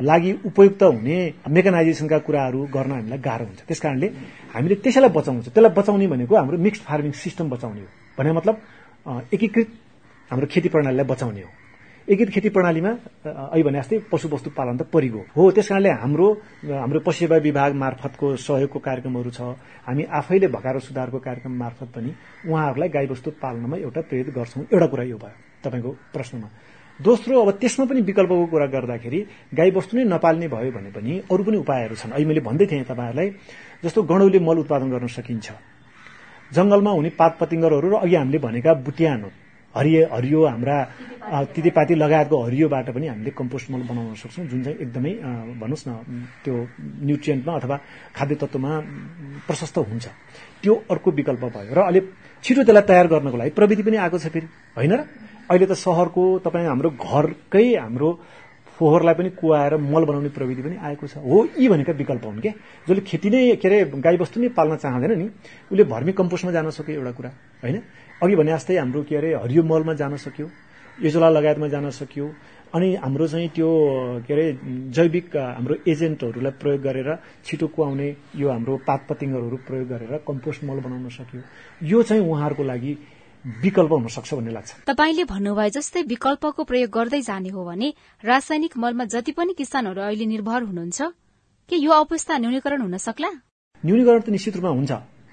लागि 0.00 0.32
उपयुक्त 0.48 0.82
हुने 0.82 1.16
मेकनाइजेसनका 1.52 2.18
कुराहरू 2.24 2.60
गर्न 2.72 2.90
हामीलाई 2.92 3.18
गाह्रो 3.18 3.44
हुन्छ। 3.44 3.60
त्यस 3.68 3.80
कारणले 3.80 4.08
हामीले 4.56 4.74
त्यसैलाई 4.80 5.10
बचाउँछ 5.12 5.46
त्यसलाई 5.52 5.72
बचाउने 5.76 6.06
भनेको 6.08 6.34
हाम्रो 6.36 6.56
मिक्स्ड 6.56 6.82
फार्मिङ 6.88 7.12
सिस्टम 7.12 7.50
बचाउने 7.50 7.80
हो। 7.80 7.88
भने 8.18 8.32
मतलब 8.32 8.56
एकीकृत 9.32 9.68
हाम्रो 10.30 10.46
खेती 10.48 10.68
प्रणालीलाई 10.72 11.06
बचाउने 11.12 11.42
हो। 11.42 11.50
एकीकृत 12.08 12.34
खेती 12.34 12.48
प्रणालीमा 12.50 12.90
अहिले 13.52 13.62
भने 13.62 13.78
जस्तै 13.78 13.98
पशु 14.10 14.28
वस्तु 14.32 14.50
पालन 14.56 14.76
त 14.80 14.82
परिगयो। 14.90 15.22
हो 15.36 15.50
त्यस 15.54 15.68
कारणले 15.68 15.90
हाम्रो 16.02 16.26
हाम्रो 16.66 17.00
पशुसेवा 17.06 17.36
विभाग 17.46 17.72
मार्फतको 17.76 18.26
सहयोगको 18.42 18.78
कार्यक्रमहरू 18.80 19.30
छ। 19.30 19.40
हामी 19.86 20.02
आफैले 20.08 20.48
भकारो 20.50 20.80
सुधारको 20.88 21.18
कार्यक्रम 21.20 21.52
मार्फत 21.52 21.88
पनि 21.94 22.10
उहाँहरूलाई 22.48 22.88
गाई 22.88 23.06
वस्तु 23.06 23.30
पालनमा 23.38 23.76
एउटा 23.76 24.00
प्रेरित 24.08 24.34
गर्छौं। 24.34 24.62
एउटा 24.72 24.86
कुरा 24.88 25.04
यो 25.04 25.16
भयो 25.20 25.36
तपाईँको 25.62 25.90
प्रश्नमा। 26.16 26.48
दोस्रो 27.02 27.34
अब 27.42 27.50
त्यसमा 27.60 27.84
पनि 27.90 28.00
विकल्पको 28.06 28.46
कुरा 28.46 28.66
गर्दाखेरि 28.74 29.20
गाई 29.54 29.70
वस्तु 29.76 29.92
नै 29.96 30.04
नपाल्ने 30.14 30.46
भयो 30.48 30.70
भने 30.70 30.90
पनि 30.96 31.12
अरू 31.30 31.42
पनि 31.44 31.56
उपायहरू 31.64 31.94
छन्। 31.98 32.12
अहिले 32.14 32.26
मैले 32.30 32.40
भन्दै 32.40 32.66
थिएँ 32.70 32.84
तपाईँहरूलाई 32.86 33.28
जस्तो 33.84 34.00
गणौले 34.02 34.38
मल 34.38 34.58
उत्पादन 34.62 34.88
गर्न 34.94 35.06
सकिन्छ। 35.10 35.48
जंगलमा 36.52 36.90
हुने 36.90 37.10
पात 37.16 37.32
पतिङ्गरहरू 37.40 37.88
र 37.90 37.94
अघि 38.04 38.14
हामीले 38.14 38.38
भनेका 38.38 38.72
बुटियान 38.86 39.24
हरियो 39.74 40.00
हरियो 40.12 40.40
हाम्रा 40.44 40.76
तितेपाती 41.56 41.94
लगायतको 41.96 42.36
हरियोबाट 42.44 42.86
पनि 42.92 43.06
हामीले 43.08 43.30
कम्पोस्ट 43.32 43.66
मल 43.72 43.82
बनाउन 43.88 44.14
सक्छौँ 44.20 44.44
जुन 44.52 44.60
चाहिँ 44.62 44.78
एकदमै 44.84 45.12
भन्नुहोस् 45.56 45.88
न 45.88 45.90
त्यो 46.44 46.54
न्युट्रियन्टमा 47.08 47.52
अथवा 47.56 47.76
खाद्य 48.12 48.34
तत्वमा 48.36 48.72
प्रशस्त 49.48 49.76
हुन्छ। 49.80 50.06
त्यो 50.60 50.72
अर्को 50.92 51.08
विकल्प 51.10 51.44
भयो। 51.56 51.72
र 51.72 51.78
अहिले 51.88 52.00
छिटो 52.44 52.62
त्यसलाई 52.68 52.84
तयार 52.84 53.06
गर्नको 53.08 53.36
लागि 53.40 53.50
प्रविधि 53.56 53.82
पनि 53.82 53.96
आएको 53.96 54.18
छ 54.20 54.28
फेरि। 54.28 54.46
होइन 54.76 54.92
र? 54.92 55.00
अहिले 55.52 55.66
त 55.68 55.76
सहरको 55.76 56.22
तपाईँ 56.48 56.66
हाम्रो 56.66 56.90
घरकै 56.96 57.66
हाम्रो 57.76 58.10
फोहोरलाई 58.72 59.14
पनि 59.14 59.30
कुहाएर 59.36 59.76
मल 59.76 60.04
बनाउने 60.08 60.30
प्रविधि 60.32 60.62
पनि 60.64 60.76
आएको 60.80 61.06
छ। 61.06 61.20
हो 61.20 61.36
यी 61.60 61.68
भनेका 61.68 61.92
विकल्प 61.92 62.24
हुन् 62.24 62.40
क्या 62.40 62.52
जसले 62.88 63.02
खेती 63.04 63.28
नै 63.28 63.40
के 63.60 63.68
अरे 63.68 63.78
गाईबस्तु 64.00 64.40
नै 64.40 64.48
पाल्न 64.56 64.76
चाहँदैन 64.80 65.12
नि। 65.12 65.26
उसले 65.70 65.84
भर्मी 65.92 66.12
कम्पोस्टमा 66.16 66.52
जान 66.56 66.70
सक्यो 66.72 66.96
एउटा 66.96 67.12
कुरा 67.12 67.30
होइन? 67.62 67.76
अघि 68.22 68.34
भने 68.40 68.50
जस्तै 68.56 68.76
हाम्रो 68.80 69.02
के 69.04 69.14
अरे 69.20 69.28
हरियो 69.44 69.62
मलमा 69.62 69.92
जान 70.00 70.16
सक्यो 70.16 70.46
एजोला 71.04 71.28
लगायतमा 71.36 71.68
जान 71.68 71.90
सक्यो 72.00 72.26
अनि 72.72 72.88
हाम्रो 73.04 73.26
चाहिँ 73.28 73.48
त्यो 73.52 73.68
के 74.24 74.32
अरे 74.32 74.46
जैविक 74.96 75.36
हाम्रो 75.36 75.74
एजेन्टहरूलाई 75.84 76.52
प्रयोग 76.56 76.80
गरेर 76.80 77.08
छिटो 77.44 77.66
कुहाउने 77.76 78.08
यो 78.40 78.48
हाम्रो 78.48 78.76
पात 78.88 79.00
पतिङ्गरहरू 79.08 79.56
प्रयोग 79.68 79.88
गरेर 79.92 80.12
कम्पोस्ट 80.24 80.64
मल 80.64 80.80
बनाउन 80.80 81.08
सक्यो। 81.12 81.40
यो 81.84 82.02
चाहिँ 82.08 82.22
उहाँहरूको 82.24 82.64
लागि 82.64 82.92
विकल्प 83.44 83.92
हुन 83.92 84.06
सक्छ 84.06 84.34
भन्ने 84.34 84.52
लाग्छ। 84.52 84.70
तपाईँले 84.86 85.24
भन्नुभयो 85.26 85.68
जस्तै 85.74 86.02
विकल्पको 86.06 86.62
प्रयोग 86.62 86.90
गर्दै 86.90 87.20
जाने 87.20 87.50
हो 87.50 87.64
भने 87.64 87.88
रासायनिक 88.24 88.76
मलमा 88.78 89.04
जति 89.10 89.32
पनि 89.32 89.52
किसानहरू 89.58 90.00
अहिले 90.02 90.26
निर्भर 90.26 90.62
हुनुहुन्छ 90.62 91.02
के 91.70 91.76
यो 91.76 91.90
अवस्था 91.90 92.38
न्यूनीकरण 92.38 92.80
हुन 92.82 92.96
सक्ला? 92.98 93.30
न्यूनीकरण 93.82 94.20
त 94.20 94.28
निश्चित 94.30 94.56
रूपमा 94.56 94.70
हुन्छ। 94.70 94.92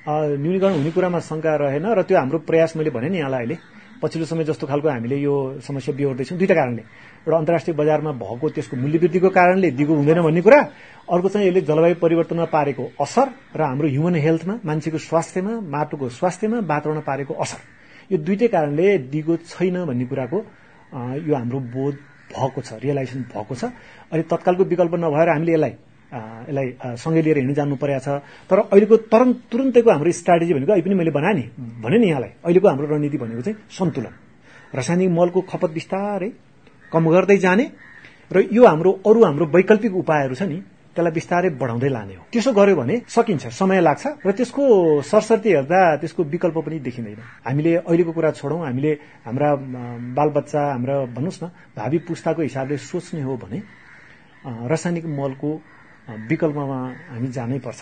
न्यूनीकरण 0.10 0.74
हुने 0.74 0.92
कुरामा 0.92 1.20
शंका 1.22 1.56
रहेन 1.62 1.86
र 1.86 2.02
त्यो 2.02 2.18
हाम्रो 2.18 2.40
प्रयास 2.50 2.78
मैले 2.78 2.90
भने 2.90 3.10
नि 3.10 3.18
यहाँलाई 3.22 3.46
अहिले। 3.46 3.58
पछिल्लो 4.02 4.26
समय 4.26 4.44
जस्तो 4.48 4.66
खालको 4.66 4.88
हामीले 4.90 5.18
यो 5.20 5.60
समस्या 5.62 5.94
बिहोर्दैछौँ 5.94 6.38
दुईटा 6.40 6.56
कारणले। 6.56 6.82
एउटा 6.82 7.38
अन्तर्राष्ट्रिय 7.38 7.76
बजारमा 7.76 8.12
भएको 8.16 8.50
त्यसको 8.50 8.76
मूल्यवृद्धिको 8.80 9.30
कारणले 9.30 9.70
दिगो 9.76 9.94
हुँदैन 9.94 10.22
भन्ने 10.24 10.42
कुरा 10.42 10.60
अर्को 11.14 11.28
चाहिँ 11.30 11.48
यसले 11.48 11.62
जलवायु 11.62 11.96
परिवर्तनमा 12.00 12.46
पारेको 12.48 12.84
असर 12.96 13.28
र 13.54 13.62
हाम्रो 13.62 13.88
ह्युमन 13.92 14.16
हेल्थमा 14.16 14.56
मान्छेको 14.66 14.98
स्वास्थ्यमा 14.98 15.54
माटोको 15.68 16.10
स्वास्थ्यमा 16.10 16.58
वातावरण 16.64 17.00
पारेको 17.04 17.34
असर। 17.36 17.60
यो 18.12 18.18
दुइटै 18.18 18.48
कारणले 18.56 18.88
दिगो 19.14 19.36
छैन 19.52 19.76
भन्ने 19.90 20.06
कुराको 20.12 20.38
यो 21.28 21.34
हाम्रो 21.36 21.60
बोध 21.76 21.96
भएको 22.34 22.60
छ 22.62 22.70
रियलाइजेसन 22.84 23.22
भएको 23.34 23.54
छ। 23.56 23.64
अहिले 24.10 24.24
तत्कालको 24.32 24.64
विकल्प 24.72 24.94
नभएर 25.04 25.30
हामीले 25.30 25.54
यसलाई 25.54 25.74
यसलाई 26.10 26.68
सँगै 26.98 27.22
लिएर 27.22 27.38
हिँड्नु 27.38 27.54
जानु 27.54 27.76
परेको 27.78 28.02
छ। 28.06 28.08
तर 28.50 28.58
अहिलेको 28.74 28.96
तरङ 29.14 29.30
तुरन्तैको 29.52 29.90
हाम्रो 29.94 30.12
स्ट्राटेजी 30.20 30.54
भनेको 30.54 30.72
अहिले 30.74 30.86
पनि 30.90 30.96
मैले 30.98 31.12
बनाएँ 31.14 31.36
नि 31.38 31.46
भने 31.84 31.98
नि 32.02 32.08
यहाँलाई। 32.10 32.32
अहिलेको 32.46 32.68
हाम्रो 32.70 32.86
रणनीति 32.90 33.18
भनेको 33.18 33.42
चाहिँ 33.46 33.58
सन्तुलन। 33.78 34.14
रासायनिक 34.74 35.10
मलको 35.10 35.40
खपत 35.52 35.72
बिस्तारै 35.78 36.30
कम 36.94 37.04
गर्दै 37.14 37.38
जाने 37.46 37.66
र 38.34 38.38
यो 38.50 38.66
हाम्रो 38.66 38.92
अरू 39.06 39.20
हाम्रो 39.26 39.46
वैकल्पिक 39.54 39.94
उपायहरू 40.02 40.36
छ 40.36 40.44
नि 40.50 40.58
त्यसलाई 41.00 41.16
बिस्तारै 41.16 41.50
बढाउँदै 41.56 41.90
लाने 41.96 42.14
हो। 42.20 42.24
त्यसो 42.28 42.52
गर्यो 42.52 42.76
भने 42.76 42.96
सकिन्छ 43.08 43.56
समय 43.56 43.80
लाग्छ 43.80 44.04
र 44.20 44.32
त्यसको 44.36 44.64
सरसर्ती 45.02 45.50
हेर्दा 45.50 45.80
त्यसको 46.04 46.22
विकल्प 46.28 46.58
पनि 46.60 46.80
देखिँदैन। 46.84 47.20
हामीले 47.48 47.72
अहिलेको 47.88 48.12
कुरा 48.12 48.32
छोडौँ 48.36 48.60
हामीले 48.68 48.92
हाम्रा 49.24 49.50
बालबच्चा 50.12 50.62
हाम्रा 50.76 50.96
भन्नुहोस् 51.16 51.44
न 51.44 51.46
भावी 51.80 51.98
पुस्ताको 52.04 52.42
हिसाबले 52.44 52.78
सोच्ने 52.84 53.22
हो 53.24 53.34
भने 53.40 53.60
रासायनिक 54.44 55.06
मलको 55.08 55.50
विकल्पमा 56.28 56.80
हामी 57.16 57.28
जानै 57.32 57.60
पर्छ 57.64 57.80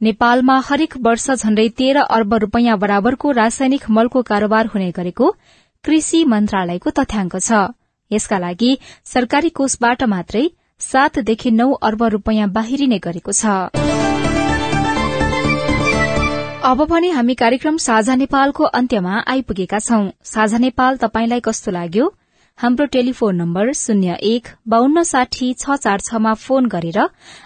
नेपालमा 0.00 0.56
हरेक 0.64 0.92
वर्ष 1.04 1.26
झण्डै 1.36 1.68
तेह्र 1.78 2.08
अर्ब 2.16 2.34
रूपियाँ 2.44 2.80
बराबरको 2.80 3.30
रासायनिक 3.44 3.84
मलको 3.90 4.22
कारोबार 4.24 4.64
हुने 4.72 4.90
गरेको 4.96 5.26
कृषि 5.84 6.24
मन्त्रालयको 6.32 6.90
तथ्याङ्क 6.90 7.34
छ। 7.38 7.50
यसका 8.10 8.38
लागि 8.38 8.70
सरकारी 9.04 9.50
कोषबाट 9.58 10.02
मात्रै 10.08 10.44
सातदेखि 10.84 11.50
नौ 11.52 11.70
अर्ब 11.88 12.02
रूपियाँ 12.14 12.48
बाहिरिने 12.52 12.98
गरेको 13.04 13.32
छ। 13.34 13.44
अब 16.64 16.84
भने 16.90 17.08
हामी 17.10 17.34
कार्यक्रम 17.36 17.76
साझा 17.84 18.14
नेपालको 18.16 18.64
अन्त्यमा 18.76 19.14
आइपुगेका 19.28 19.78
छौं। 19.86 20.04
साझा 20.24 20.58
नेपाल 20.58 20.96
तपाईंलाई 21.02 21.40
कस्तो 21.44 21.70
लाग्यो? 21.70 22.06
हाम्रो 22.58 22.86
टेलिफोन 22.94 23.36
नम्बर 23.36 23.72
शून्य 23.74 24.16
एक 24.22 24.48
बान्न 24.68 25.02
साठी 25.02 25.52
छ 25.54 25.76
चार 25.84 26.00
छमा 26.00 26.32
फोन 26.40 26.66
गरेर 26.74 26.98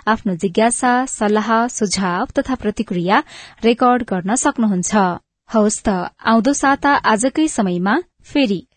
आफ्नो 0.07 0.35
जिज्ञासा 0.43 0.93
सल्लाह 1.09 1.51
सुझाव 1.69 2.27
तथा 2.39 2.55
प्रतिक्रिया 2.63 3.23
रेकर्ड 3.65 4.03
गर्न 4.11 4.35
सक्नुहुन्छ। 4.45 4.93
हवस् 5.51 5.83
त 5.83 5.89
आउँदो 6.29 6.53
साता 6.55 6.93
आजकै 7.09 7.49
समयमा 7.49 7.95
फेरि 8.31 8.61